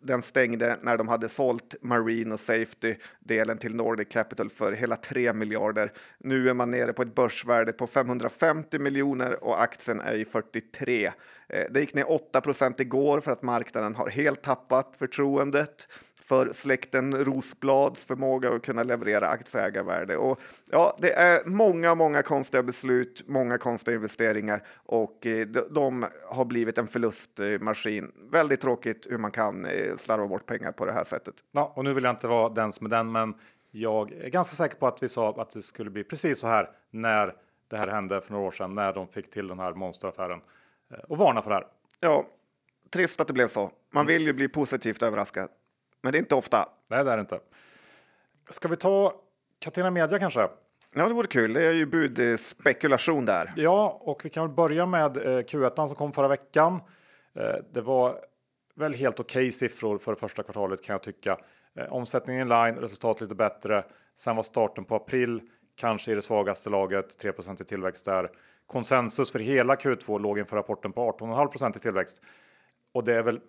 [0.04, 4.96] den stängde när de hade sålt Marine och Safety delen till Nordic Capital för hela
[4.96, 5.92] 3 miljarder.
[6.18, 11.06] Nu är man nere på ett börsvärde på 550 miljoner och aktien är i 43.
[11.50, 15.88] Eh, det gick ner 8% igår för att marknaden har helt tappat förtroendet
[16.24, 20.18] för släkten Rosblads förmåga att kunna leverera aktieägarvärde.
[20.18, 26.46] Och ja, det är många, många konstiga beslut, många konstiga investeringar och eh, de har
[26.46, 28.12] blivit en förlustmaskin.
[28.32, 31.36] Väldigt tråkigt hur man kan eh, slarva bort pengar på det här sättet.
[31.52, 33.34] Ja, och nu vill jag inte vara den som är den, men
[33.72, 36.70] jag är ganska säker på att vi sa att det skulle bli precis så här
[36.92, 37.36] när
[37.68, 40.42] det här hände för några år sedan, när de fick till den här monsteraffären
[40.94, 41.66] eh, och varna för det här.
[42.00, 42.26] Ja,
[42.94, 43.72] trist att det blev så.
[43.94, 45.50] Man vill ju bli positivt överraskad.
[46.04, 46.70] Men det är inte ofta.
[46.88, 47.40] Nej, det är det inte.
[48.50, 49.14] Ska vi ta
[49.60, 50.48] Catena Media kanske?
[50.96, 51.54] Ja, det vore kul.
[51.54, 53.54] Det är ju budspekulation där.
[53.56, 56.80] Ja, och vi kan väl börja med eh, Q1 som kom förra veckan.
[57.36, 58.20] Eh, det var
[58.76, 61.38] väl helt okej okay siffror för första kvartalet kan jag tycka.
[61.76, 63.86] Eh, omsättningen in line, resultat lite bättre.
[64.16, 65.42] Sen var starten på april
[65.76, 68.30] kanske i det svagaste laget, 3 i tillväxt där.
[68.68, 72.22] Konsensus för hela Q2 låg inför rapporten på 18,5% i tillväxt.
[72.94, 73.40] Och det är väl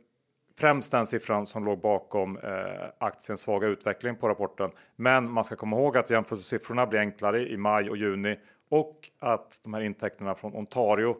[0.59, 4.71] främst den siffran som låg bakom eh, aktiens svaga utveckling på rapporten.
[4.97, 8.39] Men man ska komma ihåg att jämförelsesiffrorna blir enklare i maj och juni
[8.69, 11.17] och att de här intäkterna från Ontario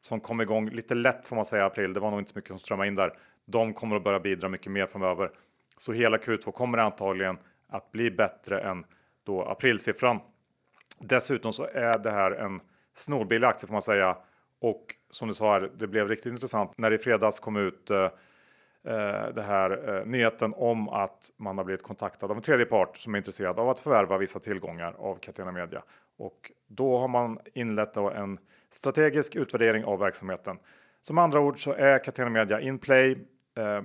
[0.00, 1.92] som kom igång lite lätt får man säga i april.
[1.92, 3.18] Det var nog inte så mycket som strömmade in där.
[3.46, 5.30] De kommer att börja bidra mycket mer framöver.
[5.78, 7.38] Så hela Q2 kommer antagligen
[7.68, 8.84] att bli bättre än
[9.24, 10.18] då aprilsiffran.
[10.98, 12.60] Dessutom så är det här en
[12.94, 14.16] snorbillig aktie får man säga.
[14.60, 17.90] Och som du sa här, det blev riktigt intressant när det i fredags kom ut
[17.90, 18.08] eh,
[18.84, 22.96] Eh, det här eh, nyheten om att man har blivit kontaktad av en tredje part
[22.96, 25.82] som är intresserad av att förvärva vissa tillgångar av Catena Media.
[26.18, 28.38] Och då har man inlett en
[28.70, 30.58] strategisk utvärdering av verksamheten.
[31.00, 33.12] Som andra ord så är Catena Media in play
[33.56, 33.82] eh,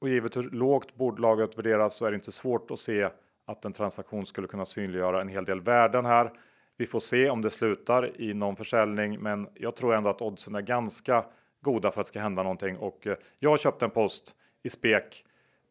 [0.00, 3.08] och givet hur lågt bolaget värderas så är det inte svårt att se
[3.46, 6.32] att en transaktion skulle kunna synliggöra en hel del värden här.
[6.76, 10.54] Vi får se om det slutar i någon försäljning, men jag tror ändå att oddsen
[10.54, 11.24] är ganska
[11.64, 14.70] goda för att det ska hända någonting och eh, jag har köpt en post i
[14.70, 15.24] spek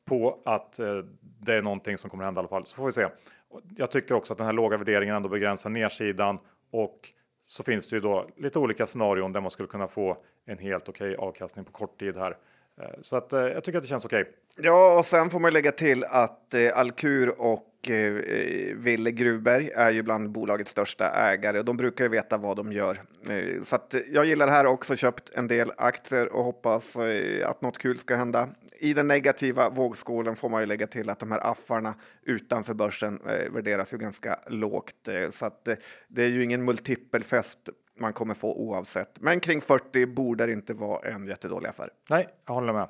[0.06, 2.66] på att eh, det är någonting som kommer hända i alla fall.
[2.66, 3.08] Så får vi se.
[3.78, 6.40] Jag tycker också att den här låga värderingen ändå begränsar nedsidan
[6.72, 7.10] och
[7.42, 10.90] så finns det ju då lite olika scenarion där man skulle kunna få en helt
[10.90, 12.38] okej okay avkastning på kort tid här.
[12.82, 14.22] Eh, så att jag tycker att det känns okej.
[14.22, 14.34] Okay.
[14.58, 20.04] Ja, och sen får man lägga till att Alkur och eh, Ville Gruvberg är ju
[20.04, 23.02] bland bolagets största ägare och de brukar ju veta vad de gör.
[23.30, 27.50] Eh, så att jag gillar det här också, köpt en del aktier och hoppas eh,
[27.50, 28.50] att något kul ska hända.
[28.80, 33.20] I den negativa vågskålen får man ju lägga till att de här affarna utanför börsen
[33.26, 35.08] eh, värderas ju ganska lågt.
[35.08, 35.76] Eh, så att eh,
[36.08, 37.70] det är ju ingen multipelfest
[38.00, 39.22] man kommer få oavsett.
[39.22, 41.90] Men kring 40 borde det inte vara en jättedålig affär.
[42.10, 42.88] Nej, jag håller med.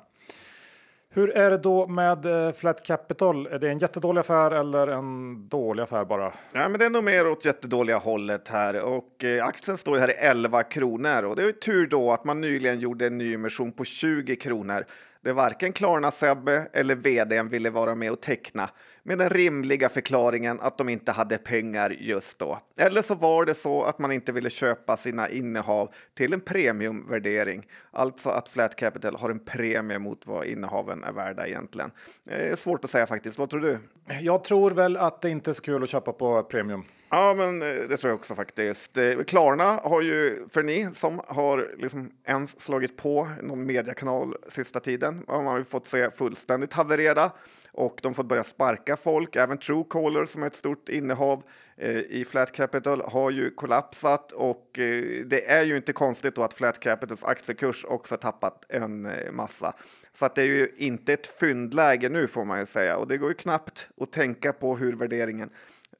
[1.16, 3.46] Hur är det då med eh, Flat Capital?
[3.46, 6.32] Är det en jättedålig affär eller en dålig affär bara?
[6.52, 10.10] Ja, men det är nog mer åt jättedåliga hållet här och eh, aktien står här
[10.10, 13.72] i 11 kronor och det är ju tur då att man nyligen gjorde en nyemission
[13.72, 14.84] på 20 kronor
[15.20, 18.70] där varken Klarna-Sebbe eller vdn ville vara med och teckna
[19.06, 22.58] med den rimliga förklaringen att de inte hade pengar just då.
[22.76, 27.66] Eller så var det så att man inte ville köpa sina innehav till en premiumvärdering,
[27.90, 31.90] alltså att Flat Capital har en premie mot vad innehaven är värda egentligen.
[32.24, 33.38] Det är svårt att säga faktiskt.
[33.38, 33.78] Vad tror du?
[34.20, 36.84] Jag tror väl att det inte är så kul att köpa på premium.
[37.10, 38.96] Ja, men eh, det tror jag också faktiskt.
[38.96, 44.80] Eh, Klarna har ju, för ni som har liksom ens slagit på någon mediekanal sista
[44.80, 47.30] tiden, man har ju fått se fullständigt haverera
[47.72, 49.36] och de fått börja sparka folk.
[49.36, 51.42] Även Truecaller som är ett stort innehav
[51.76, 56.42] Eh, i Flat Capital har ju kollapsat och eh, det är ju inte konstigt då
[56.42, 59.72] att Flat Capitals aktiekurs också tappat en eh, massa.
[60.12, 63.16] Så att det är ju inte ett fyndläge nu får man ju säga och det
[63.16, 65.50] går ju knappt att tänka på hur värderingen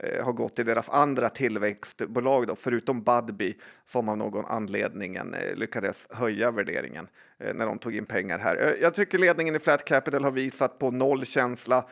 [0.04, 5.54] Eh, har gått till deras andra tillväxtbolag, då, förutom Budbee som av någon anledning eh,
[5.54, 8.76] lyckades höja värderingen eh, när de tog in pengar här.
[8.80, 11.84] Jag tycker ledningen i Flat Capital har visat på noll känsla.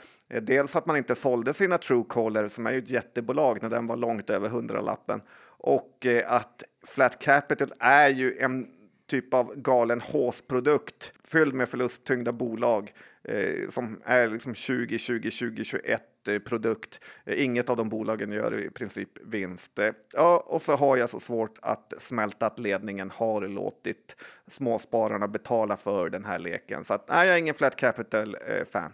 [0.42, 3.96] Dels att man inte sålde sina Truecaller, som är ju ett jättebolag, när den var
[3.96, 5.20] långt över hundralappen.
[5.44, 8.66] Och att Flat Capital är ju en
[9.06, 12.92] typ av galen håsprodukt fylld med förlusttyngda bolag
[13.24, 17.00] eh, som är liksom 20, 20, 20, 21 Eh, produkt.
[17.24, 19.78] Eh, inget av de bolagen gör i princip vinst.
[19.78, 25.28] Eh, ja, och så har jag så svårt att smälta att ledningen har låtit småspararna
[25.28, 26.84] betala för den här leken.
[26.84, 28.92] Så att, nej, jag är ingen flat capital-fan.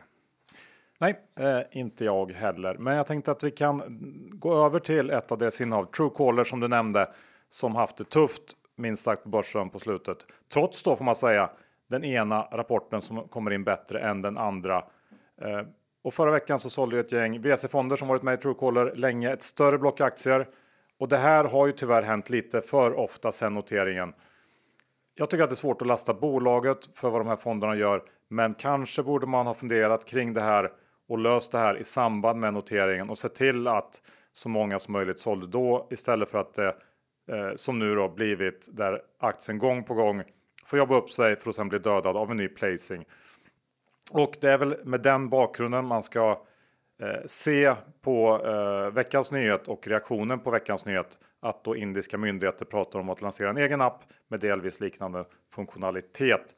[0.98, 2.76] Nej, eh, inte jag heller.
[2.78, 3.82] Men jag tänkte att vi kan
[4.32, 7.08] gå över till ett av deras innehav, Truecaller som du nämnde,
[7.48, 8.42] som haft det tufft
[8.76, 10.26] minst sagt på börsen på slutet.
[10.52, 11.50] Trots då får man säga
[11.88, 14.76] den ena rapporten som kommer in bättre än den andra.
[15.40, 15.62] Eh,
[16.08, 19.42] och förra veckan så sålde ett gäng VC-fonder som varit med i Truecaller länge ett
[19.42, 20.48] större block aktier.
[20.98, 24.12] Och det här har ju tyvärr hänt lite för ofta sedan noteringen.
[25.14, 28.02] Jag tycker att det är svårt att lasta bolaget för vad de här fonderna gör,
[28.28, 30.72] men kanske borde man ha funderat kring det här
[31.08, 34.92] och löst det här i samband med noteringen och sett till att så många som
[34.92, 36.74] möjligt sålde då istället för att det
[37.32, 40.22] eh, som nu då blivit där aktien gång på gång
[40.66, 43.04] får jobba upp sig för att sen bli dödad av en ny placing.
[44.10, 46.42] Och det är väl med den bakgrunden man ska
[47.00, 52.64] eh, se på eh, veckans nyhet och reaktionen på veckans nyhet att då indiska myndigheter
[52.64, 56.54] pratar om att lansera en egen app med delvis liknande funktionalitet.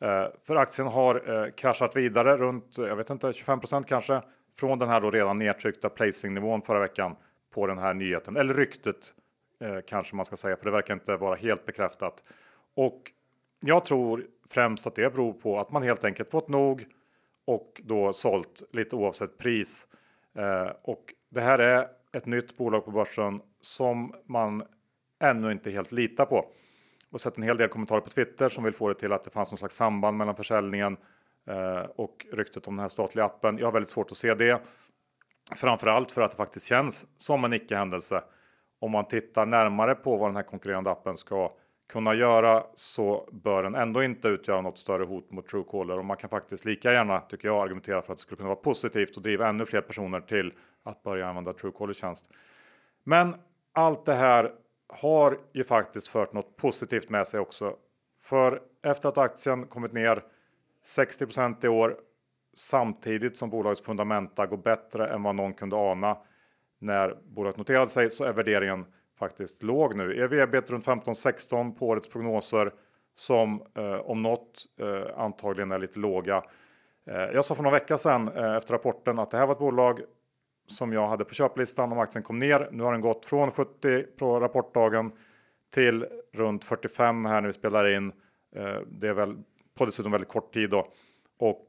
[0.00, 4.22] Eh, för aktien har eh, kraschat vidare runt, jag vet inte, 25% kanske
[4.58, 7.16] från den här då redan nedtryckta placing nivån förra veckan
[7.54, 9.14] på den här nyheten eller ryktet
[9.60, 12.24] eh, kanske man ska säga, för det verkar inte vara helt bekräftat.
[12.74, 13.12] Och
[13.60, 16.86] jag tror främst att det beror på att man helt enkelt fått nog
[17.44, 19.86] och då sålt lite oavsett pris.
[20.38, 24.62] Eh, och det här är ett nytt bolag på börsen som man
[25.20, 26.46] ännu inte helt litar på.
[27.10, 29.30] Och sett en hel del kommentarer på Twitter som vill få det till att det
[29.30, 30.96] fanns någon slags samband mellan försäljningen
[31.46, 33.58] eh, och ryktet om den här statliga appen.
[33.58, 34.60] Jag har väldigt svårt att se det.
[35.56, 38.24] Framförallt för att det faktiskt känns som en icke-händelse.
[38.80, 41.52] Om man tittar närmare på vad den här konkurrerande appen ska
[41.88, 46.16] kunna göra så bör den ändå inte utgöra något större hot mot Truecaller och man
[46.16, 49.22] kan faktiskt lika gärna tycker jag argumentera för att det skulle kunna vara positivt och
[49.22, 52.30] driva ännu fler personer till att börja använda Truecaller-tjänst.
[53.04, 53.34] Men
[53.72, 54.52] allt det här
[54.88, 57.76] har ju faktiskt fört något positivt med sig också.
[58.20, 60.22] För efter att aktien kommit ner
[60.84, 61.96] 60% i år
[62.54, 66.18] samtidigt som bolagets fundamenta går bättre än vad någon kunde ana.
[66.78, 68.86] När bolaget noterade sig så är värderingen
[69.18, 70.24] faktiskt låg nu.
[70.24, 72.72] Ev ebit runt 15-16 på årets prognoser
[73.14, 76.42] som eh, om något eh, antagligen är lite låga.
[77.06, 79.58] Eh, jag sa för några vecka sedan eh, efter rapporten att det här var ett
[79.58, 80.00] bolag
[80.68, 82.68] som jag hade på köplistan om aktien kom ner.
[82.72, 85.12] Nu har den gått från 70 på rapportdagen
[85.74, 88.12] till runt 45 här när vi spelar in.
[88.56, 89.36] Eh, det är väl
[89.78, 90.92] på dessutom väldigt kort tid då.
[91.38, 91.66] Och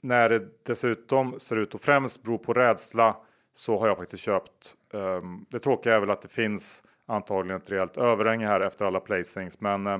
[0.00, 3.16] när det dessutom ser ut att främst bero på rädsla
[3.52, 4.76] så har jag faktiskt köpt.
[4.92, 9.00] Um, det tråkiga är väl att det finns antagligen ett rejält överhäng här efter alla
[9.00, 9.60] placings.
[9.60, 9.98] Men uh,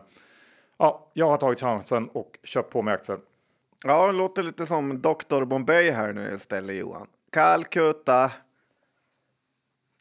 [0.79, 3.19] ja, jag har tagit chansen och köpt på mig aktier.
[3.85, 5.45] Ja, det låter lite som Dr.
[5.45, 7.07] Bombay här nu istället Johan.
[7.31, 8.31] Calcutta.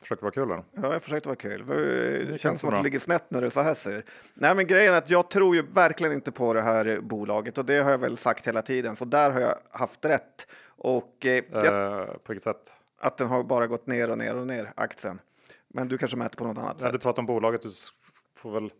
[0.01, 0.63] Försöker vara kul eller?
[0.71, 1.65] Ja, jag försökte vara kul.
[1.67, 4.03] Det, det känns som att det ligger snett när du så här ser.
[4.33, 7.65] Nej, men grejen är att jag tror ju verkligen inte på det här bolaget och
[7.65, 8.95] det har jag väl sagt hela tiden.
[8.95, 10.47] Så där har jag haft rätt.
[10.77, 12.73] Och eh, uh, på vilket sätt?
[12.99, 15.19] Att den har bara gått ner och ner och ner aktien.
[15.67, 16.93] Men du kanske mäter på något annat Nej, sätt.
[16.93, 17.61] Du pratar om bolaget.
[17.61, 17.71] Du
[18.35, 18.71] får väl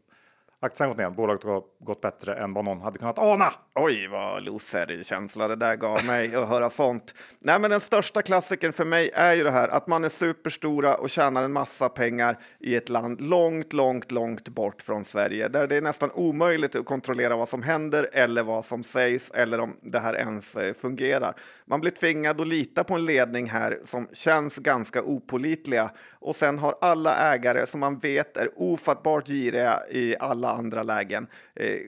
[0.61, 3.53] Aktien har gått ner, bolaget har gått bättre än vad någon hade kunnat ana.
[3.75, 7.13] Oj, vad loser-känsla det där gav mig att höra sånt.
[7.39, 10.95] Nej, men den största klassikern för mig är ju det här att man är superstora
[10.95, 15.67] och tjänar en massa pengar i ett land långt, långt, långt bort från Sverige, där
[15.67, 19.77] det är nästan omöjligt att kontrollera vad som händer eller vad som sägs eller om
[19.81, 21.35] det här ens eh, fungerar.
[21.65, 25.91] Man blir tvingad att lita på en ledning här som känns ganska opolitliga
[26.21, 31.27] och sen har alla ägare som man vet är ofattbart giriga i alla andra lägen
[31.55, 31.79] eh,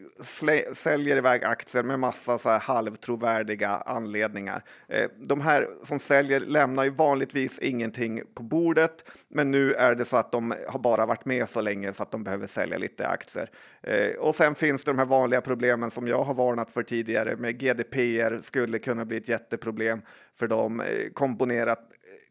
[0.73, 4.63] säljer iväg aktier med massa så här halvtrovärdiga anledningar.
[4.87, 10.05] Eh, de här som säljer lämnar ju vanligtvis ingenting på bordet, men nu är det
[10.05, 13.07] så att de har bara varit med så länge så att de behöver sälja lite
[13.07, 13.49] aktier.
[13.83, 17.35] Eh, och sen finns det de här vanliga problemen som jag har varnat för tidigare
[17.35, 20.01] med GDPR skulle kunna bli ett jätteproblem
[20.39, 21.79] för dem eh, kombinerat,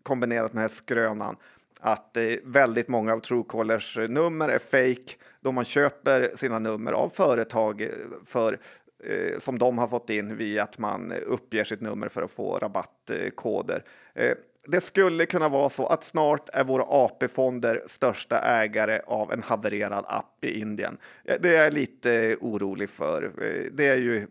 [0.03, 1.37] kombinerat med den här skrönan
[1.81, 7.83] att väldigt många av Truecallers nummer är fake då man köper sina nummer av företag
[7.83, 7.89] eh,
[8.25, 8.59] för,
[9.05, 12.59] eh, som de har fått in via att man uppger sitt nummer för att få
[12.59, 13.85] rabattkoder.
[14.15, 14.33] Eh,
[14.67, 20.05] det skulle kunna vara så att snart är våra AP-fonder största ägare av en havererad
[20.09, 20.99] app i Indien.
[21.25, 23.33] Det är jag lite orolig för.
[23.73, 24.27] Det är ju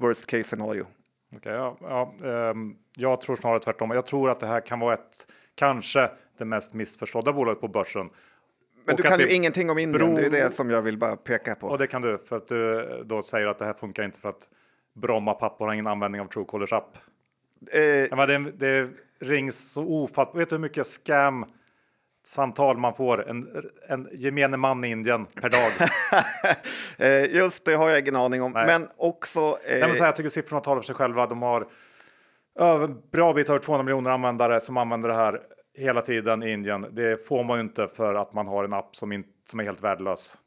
[0.00, 0.86] worst case scenario.
[1.36, 3.90] Okay, ja, ja, ehm, jag tror snarare tvärtom.
[3.90, 5.26] Jag tror att det här kan vara ett
[5.58, 8.10] kanske det mest missförstådda bolaget på börsen.
[8.84, 11.54] Men du kan ju ingenting om Indien, det är det som jag vill bara peka
[11.54, 11.66] på.
[11.66, 14.28] Och det kan du, för att du då säger att det här funkar inte för
[14.28, 14.48] att
[14.94, 16.98] Bromma pappor har ingen användning av Truecallers app.
[17.72, 18.90] Eh, det, det
[19.20, 20.40] rings så ofattbart.
[20.40, 21.44] Vet du hur mycket scam
[22.24, 23.48] samtal man får en,
[23.88, 25.72] en gemene man i Indien per dag.
[27.00, 28.66] Eh, just det har jag ingen aning om, Nej.
[28.66, 29.40] men också.
[29.40, 29.78] Eh...
[29.78, 31.26] Nej, men här, jag tycker siffrorna talar för sig själva.
[31.26, 31.66] De har
[33.12, 35.40] bra bit över 200 miljoner användare som använder det här
[35.74, 36.86] hela tiden i Indien.
[36.90, 39.64] Det får man ju inte för att man har en app som, in, som är
[39.64, 40.38] helt värdelös.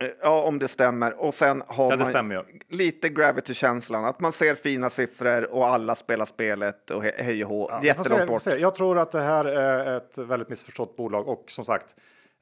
[0.00, 1.20] Eh, ja, om det stämmer.
[1.20, 6.24] Och sen har ja, man lite gravity-känslan, att man ser fina siffror och alla spelar
[6.24, 7.68] spelet och he hej och hå.
[7.70, 8.46] Ja, Jättelångt bort.
[8.46, 11.94] Jag tror att det här är ett väldigt missförstått bolag och som sagt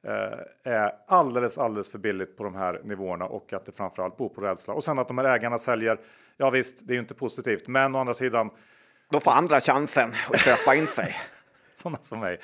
[0.07, 4.29] eh, är alldeles, alldeles för billigt på de här nivåerna och att det framförallt bor
[4.29, 4.73] på rädsla.
[4.73, 5.99] Och sen att de här ägarna säljer.
[6.37, 8.49] Ja visst, det är ju inte positivt, men å andra sidan.
[9.11, 11.15] Då får andra chansen att köpa in sig.
[11.73, 12.39] Sådana som mig.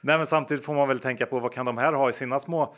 [0.00, 2.38] Nej, men samtidigt får man väl tänka på vad kan de här ha i sina
[2.38, 2.74] små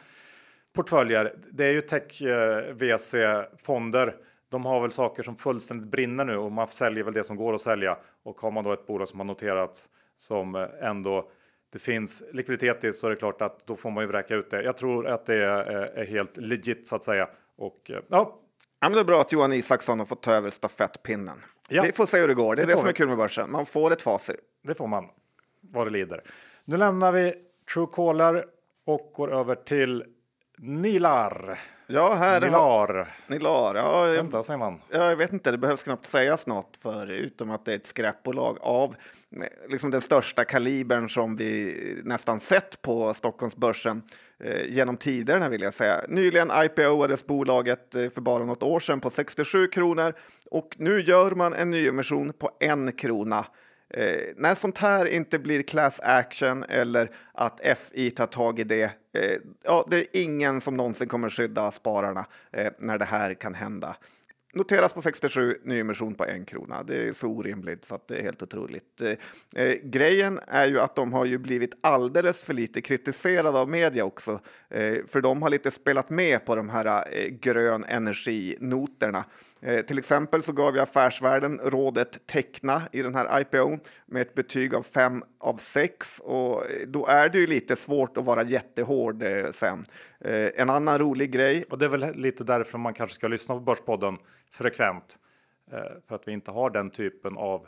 [0.74, 1.34] portföljer?
[1.50, 3.14] Det är ju tech eh, VC
[3.62, 4.14] fonder.
[4.50, 7.54] De har väl saker som fullständigt brinner nu och man säljer väl det som går
[7.54, 7.98] att sälja.
[8.24, 11.30] Och har man då ett bolag som har noterats som eh, ändå
[11.72, 14.50] det finns likviditet i så är det klart att då får man ju vräka ut
[14.50, 14.62] det.
[14.62, 17.28] Jag tror att det är, är helt legit så att säga.
[17.56, 18.40] Och eh, ja.
[18.80, 21.42] Ja, men det är bra att Johan Isaksson har fått ta över stafettpinnen.
[21.68, 21.82] Ja.
[21.82, 22.56] Vi får se hur det går.
[22.56, 22.90] Det är det, det som vi.
[22.90, 23.50] är kul med börsen.
[23.50, 24.36] Man får ett facit.
[24.62, 25.04] Det får man
[25.60, 26.22] vad det lider.
[26.64, 27.34] Nu lämnar vi
[27.74, 28.44] Truecaller
[28.84, 30.04] och går över till
[30.58, 31.58] Nilar.
[31.86, 32.58] Ja, här Nilar.
[32.58, 33.08] Har...
[33.26, 34.02] Nilar, ja.
[34.02, 34.80] Vänta, säger man.
[34.90, 37.86] Ja, jag vet inte, det behövs knappt sägas något för utom att det är ett
[37.86, 38.96] skräpbolag av
[39.68, 44.02] liksom den största kalibern som vi nästan sett på Stockholmsbörsen
[44.44, 46.00] Eh, genom tiderna vill jag säga.
[46.08, 50.12] Nyligen IPO-ades bolaget eh, för bara något år sedan på 67 kronor
[50.50, 53.46] och nu gör man en nyemission på en krona.
[53.94, 58.82] Eh, när sånt här inte blir class action eller att FI tar tag i det,
[58.84, 63.54] eh, ja, det är ingen som någonsin kommer skydda spararna eh, när det här kan
[63.54, 63.96] hända.
[64.52, 66.82] Noteras på 67, nyemission på en krona.
[66.82, 69.00] Det är så orimligt så att det är helt otroligt.
[69.00, 73.70] Eh, eh, grejen är ju att de har ju blivit alldeles för lite kritiserade av
[73.70, 74.40] media också,
[74.70, 79.24] eh, för de har lite spelat med på de här eh, grön energi-noterna.
[79.60, 84.34] Eh, till exempel så gav jag Affärsvärlden rådet teckna i den här IPO med ett
[84.34, 89.22] betyg av 5 av 6 och då är det ju lite svårt att vara jättehård
[89.22, 89.86] eh, sen.
[90.20, 91.64] Eh, en annan rolig grej.
[91.70, 94.18] Och det är väl lite därför man kanske ska lyssna på Börspodden
[94.50, 95.18] frekvent.
[95.72, 95.78] Eh,
[96.08, 97.66] för att vi inte har den typen av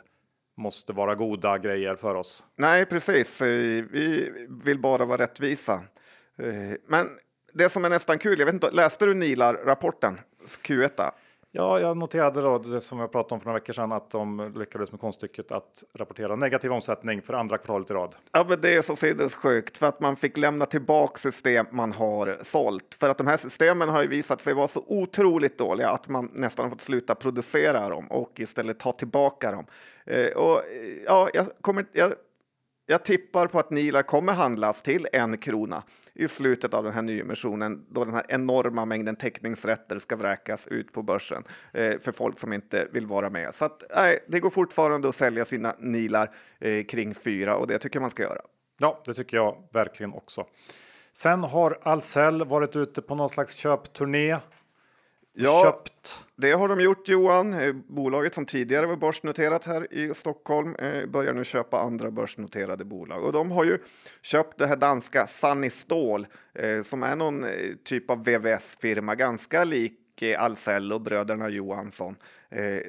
[0.57, 2.45] måste vara goda grejer för oss.
[2.55, 3.41] Nej, precis.
[3.41, 4.31] Eh, vi
[4.63, 5.73] vill bara vara rättvisa.
[6.37, 7.07] Eh, men
[7.53, 10.19] det som är nästan kul, jag vet inte, läste du Nilar-rapporten?
[10.63, 11.11] Q1?
[11.53, 14.53] Ja, jag noterade då det som jag pratade om för några veckor sedan att de
[14.55, 18.15] lyckades med konststycket att rapportera negativ omsättning för andra kvartalet i rad.
[18.31, 22.37] Ja, men det är så sinnessjukt för att man fick lämna tillbaka system man har
[22.41, 22.97] sålt.
[22.99, 26.29] För att de här systemen har ju visat sig vara så otroligt dåliga att man
[26.33, 29.65] nästan har fått sluta producera dem och istället ta tillbaka dem.
[30.05, 30.61] Eh, och
[31.05, 31.85] ja, jag kommer.
[31.91, 32.13] Jag,
[32.85, 37.01] jag tippar på att Nilar kommer handlas till en krona i slutet av den här
[37.01, 42.39] nyemissionen då den här enorma mängden teckningsrätter ska vräkas ut på börsen eh, för folk
[42.39, 43.55] som inte vill vara med.
[43.55, 47.79] Så att, nej, det går fortfarande att sälja sina Nilar eh, kring fyra och det
[47.79, 48.41] tycker jag man ska göra.
[48.79, 50.45] Ja, det tycker jag verkligen också.
[51.13, 54.37] Sen har Ahlsell varit ute på någon slags köpturné
[55.33, 56.25] Ja, köpt.
[56.35, 57.53] det har de gjort Johan.
[57.53, 62.85] Eh, Bolaget som tidigare var börsnoterat här i Stockholm eh, börjar nu köpa andra börsnoterade
[62.85, 63.23] bolag.
[63.23, 63.77] Och de har ju
[64.21, 67.45] köpt det här danska Sunny Stål eh, som är någon
[67.83, 69.97] typ av VVS-firma, ganska lik
[70.37, 72.15] Ahlsell och bröderna Johansson.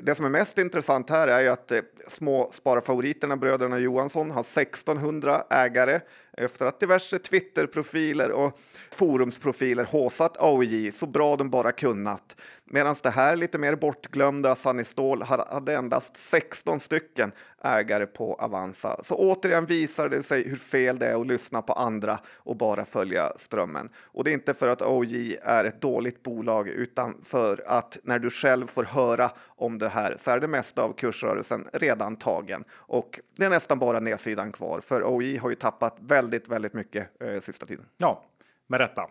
[0.02, 4.40] Det som är mest intressant här är ju att eh, små spararfavoriterna bröderna Johansson har
[4.40, 6.00] 1600 ägare
[6.36, 8.58] efter att diverse Twitterprofiler och
[8.90, 12.36] forumsprofiler håsat AOJ så bra de bara kunnat.
[12.64, 17.32] Medan det här lite mer bortglömda Sunny Stål hade endast 16 stycken
[17.64, 19.00] ägare på Avanza.
[19.02, 22.84] Så återigen visar det sig hur fel det är att lyssna på andra och bara
[22.84, 23.88] följa strömmen.
[23.96, 28.18] Och det är inte för att AOJ är ett dåligt bolag utan för att när
[28.18, 29.30] du själv får höra
[29.62, 33.78] om det här så är det mesta av kursrörelsen redan tagen och det är nästan
[33.78, 37.86] bara nedsidan kvar för OI har ju tappat väldigt, väldigt mycket eh, sista tiden.
[37.96, 38.24] Ja,
[38.66, 39.10] med rätta.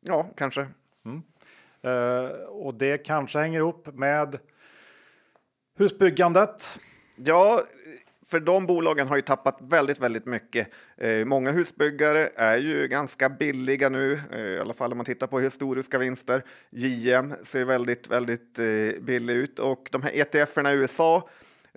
[0.00, 0.66] Ja, kanske.
[1.82, 4.38] Eh, och det kanske hänger ihop med
[5.78, 6.78] husbyggandet.
[7.16, 7.60] Ja,
[8.26, 10.68] för de bolagen har ju tappat väldigt, väldigt mycket.
[10.96, 15.26] Eh, många husbyggare är ju ganska billiga nu, eh, i alla fall om man tittar
[15.26, 16.44] på historiska vinster.
[16.70, 21.28] JM ser väldigt, väldigt eh, billig ut och de här ETFerna i USA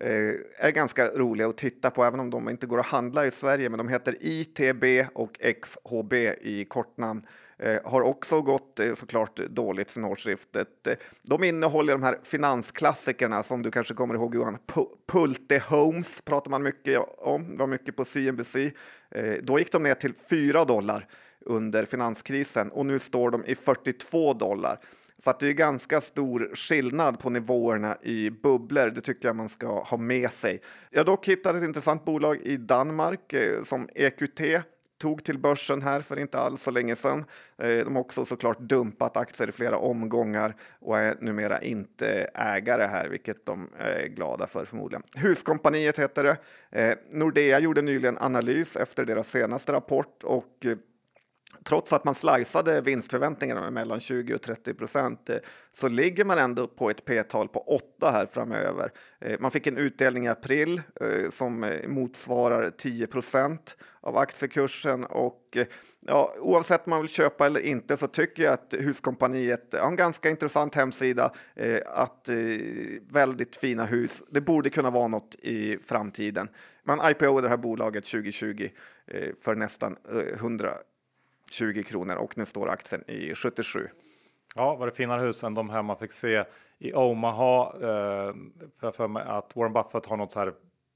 [0.02, 3.32] Eh, är ganska roliga att titta på, även om de inte går att handla i
[3.32, 3.70] Sverige.
[3.70, 4.84] Men de heter ITB
[5.14, 7.26] och XHB i kortnamn.
[7.58, 10.88] Eh, har också gått eh, såklart dåligt sen årsskiftet.
[10.88, 10.94] Eh,
[11.24, 14.58] de innehåller de här finansklassikerna som du kanske kommer ihåg Johan.
[14.68, 18.56] Pu- Pulte Homes pratar man mycket om, det var mycket på CNBC.
[19.12, 21.08] Eh, då gick de ner till 4 dollar
[21.46, 24.80] under finanskrisen och nu står de i 42 dollar.
[25.24, 28.90] Så att det är ganska stor skillnad på nivåerna i bubblor.
[28.90, 30.62] Det tycker jag man ska ha med sig.
[30.90, 34.42] Jag har dock hittat ett intressant bolag i Danmark eh, som EQT
[35.02, 37.26] tog till börsen här för inte alls så länge sedan.
[37.58, 42.86] Eh, de har också såklart dumpat aktier i flera omgångar och är numera inte ägare
[42.86, 45.04] här, vilket de eh, är glada för förmodligen.
[45.16, 46.38] Huskompaniet heter det.
[47.12, 50.66] Nordea gjorde nyligen analys efter deras senaste rapport och
[51.64, 55.38] Trots att man sliceade vinstförväntningarna med mellan 20 och 30 procent eh,
[55.74, 58.92] så ligger man ändå på ett p-tal på 8 här framöver.
[59.22, 65.58] Eh, man fick en utdelning i april eh, som motsvarar 10 procent av aktiekursen och
[66.08, 69.96] ja, oavsett om man vill köpa eller inte så tycker jag att Huskompaniet har en
[69.96, 71.32] ganska intressant hemsida,
[71.86, 72.30] att
[73.12, 74.24] väldigt fina hus.
[74.30, 76.48] Det borde kunna vara något i framtiden.
[76.84, 78.70] Man IPO det här bolaget 2020
[79.42, 79.96] för nästan
[80.34, 80.74] 100
[81.52, 83.88] 20 kronor och nu står aktien i 77.
[84.56, 86.44] Ja, var det finare hus än de här man fick se
[86.80, 87.74] i Omaha.
[87.74, 88.34] Eh,
[88.80, 90.54] för för mig att Warren Buffett har något så här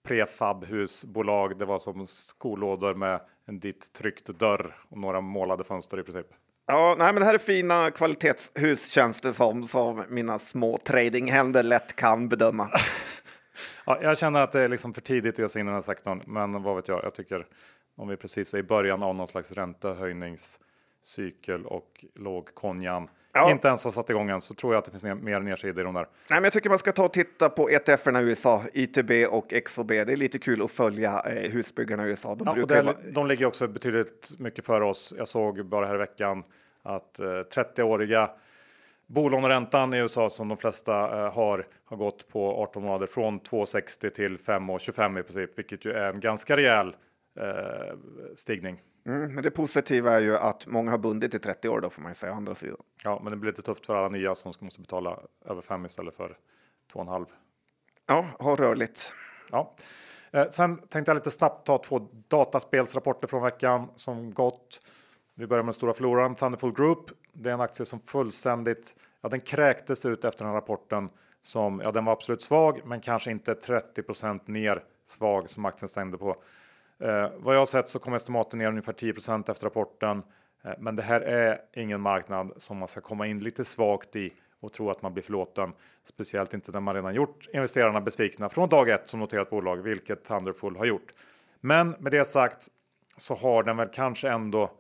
[0.08, 1.58] prefabhusbolag.
[1.58, 6.28] Det var som skolådor med en ditt tryckt dörr och några målade fönster i princip.
[6.68, 11.64] Ja, nej, men det här är fina kvalitetshus känns det som, som mina små tradinghänder
[11.64, 12.70] lätt kan bedöma.
[13.86, 15.74] Ja, jag känner att det är liksom för tidigt att ge sig in i den
[15.74, 17.04] här sektorn, men vad vet jag?
[17.04, 17.48] Jag tycker
[17.96, 23.52] om vi precis är i början av någon slags räntehöjningscykel och låg konjan Ja.
[23.52, 25.84] inte ens har satt igång än så tror jag att det finns mer nedsidor i
[25.84, 26.02] de där.
[26.04, 29.54] Nej, men jag tycker man ska ta och titta på ETFerna i USA, ITB och
[29.66, 29.88] XOB.
[29.88, 32.36] Det är lite kul att följa eh, husbyggarna i USA.
[32.36, 32.96] De Ja, brukar vara...
[33.14, 35.14] de ligger också betydligt mycket före oss.
[35.18, 36.44] Jag såg bara här i veckan
[36.84, 38.30] att eh, 30-åriga
[39.08, 44.10] bolåneräntan i USA som de flesta eh, har har gått på 18 månader från 2,60
[44.10, 46.96] till 5,25 i princip, vilket ju är en ganska rejäl
[47.36, 47.98] eh,
[48.36, 48.82] stigning.
[49.06, 52.02] Mm, men det positiva är ju att många har bundit i 30 år då får
[52.02, 52.78] man ju säga andra sidan.
[53.04, 56.16] Ja, men det blir lite tufft för alla nya som måste betala över 5 istället
[56.16, 56.38] för
[56.94, 57.26] 2,5.
[58.06, 59.14] Ja, ha rörligt.
[59.52, 59.76] Ja.
[60.32, 64.80] Eh, sen tänkte jag lite snabbt ta två dataspelsrapporter från veckan som gått.
[65.36, 67.12] Vi börjar med den stora förloraren Thunderful Group.
[67.34, 71.10] Det är en aktie som fullständigt, ja den kräktes ut efter den här rapporten
[71.42, 76.18] som, ja den var absolut svag men kanske inte 30% ner svag som aktien stängde
[76.18, 76.44] på.
[77.00, 80.24] Eh, vad jag har sett så kom estimaten ner ungefär 10% efter rapporten.
[80.64, 84.34] Eh, men det här är ingen marknad som man ska komma in lite svagt i
[84.60, 85.74] och tro att man blir förlåten.
[86.04, 90.24] Speciellt inte när man redan gjort investerarna besvikna från dag ett som noterat bolag, vilket
[90.24, 91.14] Thunderful har gjort.
[91.60, 92.68] Men med det sagt
[93.18, 94.72] så har den väl kanske ändå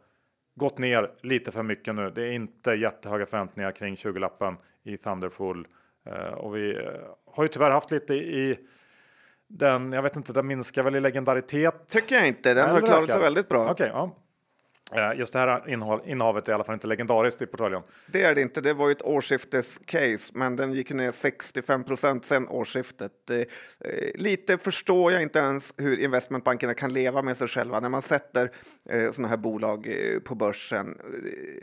[0.55, 2.09] gått ner lite för mycket nu.
[2.09, 5.67] Det är inte jättehöga förväntningar kring 20-lappen i Thunderful
[6.05, 6.91] eh, och vi eh,
[7.31, 8.59] har ju tyvärr haft lite i
[9.49, 9.93] den.
[9.93, 11.87] Jag vet inte, den minskar väl i legendaritet.
[11.87, 12.53] Tycker jag inte.
[12.53, 13.71] Den har klarat sig väldigt bra.
[13.71, 14.15] Okay, ja.
[14.91, 15.69] Eh, just det här
[16.05, 17.81] innehavet är i alla fall inte legendariskt i portföljen.
[18.07, 18.61] Det är det inte.
[18.61, 23.29] Det var ju ett årsskiftescase, men den gick ner 65 procent sen årsskiftet.
[23.29, 23.45] Eh,
[24.15, 28.51] lite förstår jag inte ens hur investmentbankerna kan leva med sig själva när man sätter
[28.89, 29.87] eh, sådana här bolag
[30.25, 30.97] på börsen.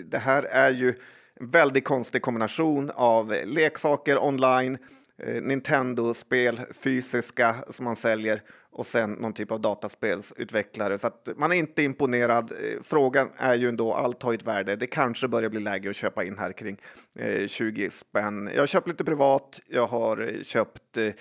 [0.05, 0.95] Det här är ju
[1.41, 4.79] en väldigt konstig kombination av leksaker online,
[5.21, 8.43] Eh, Nintendo-spel, fysiska som man säljer
[8.73, 10.99] och sen någon typ av dataspelsutvecklare.
[10.99, 12.53] Så att man är inte imponerad.
[12.53, 14.77] Eh, frågan är ju ändå, allt har ett värde.
[14.77, 16.77] Det kanske börjar bli läge att köpa in här kring
[17.15, 18.51] eh, 20 spänn.
[18.55, 21.13] Jag har köpt lite privat, jag har eh, köpt, eh,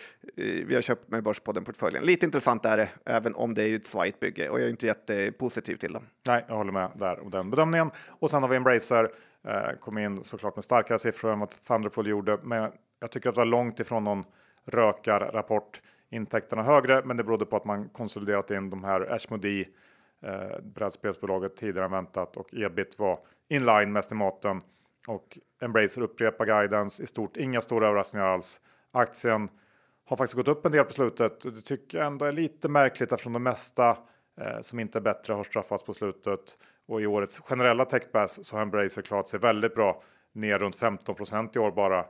[0.65, 2.03] vi har köpt med Börspodden-portföljen.
[2.03, 4.85] Lite intressant är det, även om det är ett svajigt bygge och jag är inte
[4.85, 6.03] jättepositiv till dem.
[6.25, 7.91] Nej, jag håller med där om den bedömningen.
[8.07, 9.09] Och sen har vi Embracer,
[9.47, 13.35] eh, kom in såklart med starkare siffror än vad Thunderful gjorde, men jag tycker att
[13.35, 14.25] det var långt ifrån någon
[14.65, 19.65] rökarrapport intäkterna högre, men det berodde på att man konsoliderat in de här Ashmodee
[20.21, 24.61] eh, brädspelsbolaget tidigare än väntat och ebit var inline med estimaten
[25.07, 27.37] och Embracer upprepar guidance i stort.
[27.37, 28.61] Inga stora överraskningar alls.
[28.91, 29.49] Aktien
[30.05, 31.41] har faktiskt gått upp en del på slutet.
[31.41, 33.97] Det tycker jag ändå är lite märkligt eftersom det mesta
[34.41, 38.55] eh, som inte är bättre har straffats på slutet och i årets generella techbass så
[38.55, 40.01] har Embracer klarat sig väldigt bra
[40.33, 42.05] ner runt 15% i år bara.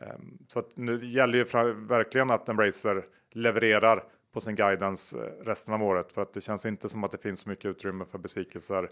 [0.00, 1.44] Ehm, så att nu gäller ju
[1.86, 6.66] verkligen att Embracer levererar på sin guidance eh, resten av året för att det känns
[6.66, 8.90] inte som att det finns så mycket utrymme för besvikelser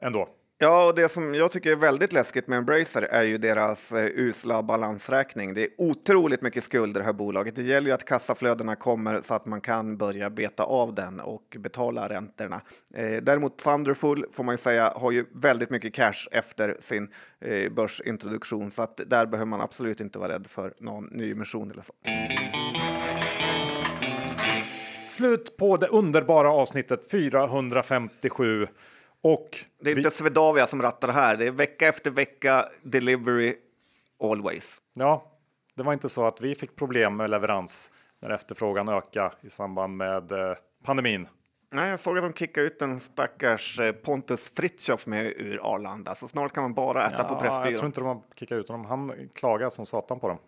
[0.00, 0.28] ändå.
[0.62, 4.10] Ja, och det som jag tycker är väldigt läskigt med Embracer är ju deras eh,
[4.14, 5.54] usla balansräkning.
[5.54, 7.56] Det är otroligt mycket skulder det här bolaget.
[7.56, 11.56] Det gäller ju att kassaflödena kommer så att man kan börja beta av den och
[11.58, 12.60] betala räntorna.
[12.94, 17.08] Eh, däremot Thunderful får man ju säga har ju väldigt mycket cash efter sin
[17.40, 21.82] eh, börsintroduktion så att där behöver man absolut inte vara rädd för någon nyemission eller
[21.82, 21.92] så.
[25.08, 28.66] Slut på det underbara avsnittet 457.
[29.22, 31.36] Och det är inte Swedavia som rattar det här.
[31.36, 33.56] Det är vecka efter vecka delivery
[34.24, 34.80] always.
[34.92, 35.32] Ja,
[35.74, 39.96] det var inte så att vi fick problem med leverans när efterfrågan ökade i samband
[39.96, 41.28] med eh, pandemin.
[41.70, 46.14] Nej, jag såg att de kickade ut en stackars eh, Pontus Fritiof med ur Arlanda,
[46.14, 47.72] så snart kan man bara äta ja, på Pressbyrån.
[47.72, 48.86] Jag tror inte de har kickat ut honom.
[48.86, 50.38] Han klagade som satan på dem.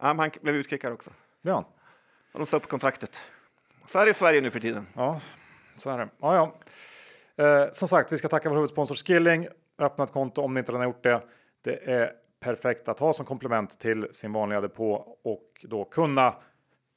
[0.00, 1.10] Ja, han blev utkickad också.
[1.42, 1.68] Ja.
[2.32, 3.26] Och de sa upp kontraktet.
[3.84, 4.86] Så här är Sverige nu för tiden.
[4.94, 5.20] Ja,
[5.76, 6.08] så är det.
[6.20, 6.54] Ja, ja.
[7.36, 9.48] Eh, som sagt, vi ska tacka vår huvudsponsor Skilling.
[9.78, 11.22] Öppna ett konto om ni inte redan har gjort det.
[11.62, 16.34] Det är perfekt att ha som komplement till sin vanliga depå och då kunna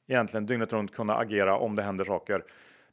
[0.08, 2.44] egentligen dygnet runt kunna agera om det händer saker.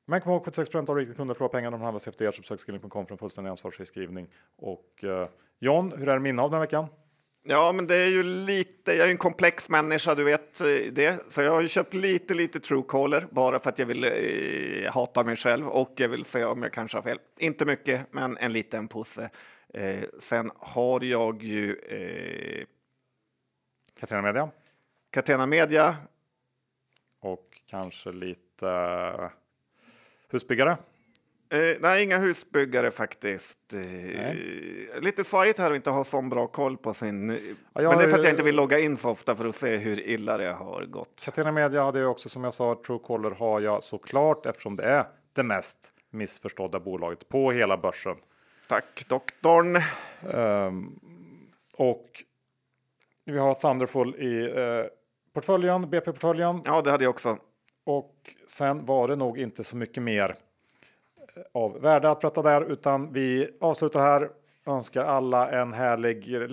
[0.05, 2.35] Men kom ihåg 76 av riktiga kunder förlorar pengar om de handlas efter er.
[2.41, 4.27] Besök skilling.com för en fullständig ansvarsfri skrivning.
[4.57, 5.27] Och eh,
[5.59, 6.87] John, hur är det minne av den här veckan?
[7.47, 11.31] Ja, men det är ju lite, jag är en komplex människa, du vet eh, det.
[11.31, 15.23] Så jag har ju köpt lite, lite Truecaller bara för att jag vill eh, hata
[15.23, 17.19] mig själv och jag vill se om jag kanske har fel.
[17.37, 19.29] Inte mycket, men en liten påse.
[19.73, 21.75] Eh, sen har jag ju...
[21.75, 22.65] Eh,
[23.99, 24.49] Catena Media.
[25.11, 25.95] Catena Media.
[27.21, 29.29] Och kanske lite uh,
[30.29, 30.77] husbyggare.
[31.49, 33.73] Eh, nej, inga husbyggare faktiskt.
[33.73, 37.29] Eh, lite svajigt här att inte ha så bra koll på sin...
[37.73, 39.45] Ja, jag, Men det är för att jag inte vill logga in så ofta för
[39.45, 41.21] att se hur illa det har gått.
[41.25, 45.05] Catena Media hade jag också som jag sa, Truecaller har jag såklart eftersom det är
[45.33, 48.15] det mest missförstådda bolaget på hela börsen.
[48.67, 49.81] Tack doktorn.
[50.33, 50.99] Um,
[51.73, 52.05] och
[53.25, 54.85] vi har Thunderful i uh,
[55.33, 56.61] portföljen, BP-portföljen.
[56.65, 57.37] Ja, det hade jag också.
[57.83, 58.15] Och
[58.47, 60.35] sen var det nog inte så mycket mer
[61.53, 64.29] av värde att prata där, utan vi avslutar här.
[64.67, 66.49] Önskar alla en härlig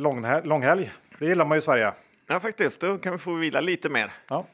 [0.46, 0.92] långhelg.
[1.18, 1.92] Det gillar man ju i Sverige.
[2.26, 2.80] Ja, faktiskt.
[2.80, 4.12] Då kan vi få vila lite mer.
[4.28, 4.46] Ja,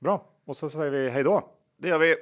[0.00, 0.24] bra.
[0.46, 1.48] Och så säger vi hej då.
[1.78, 2.16] Det gör vi.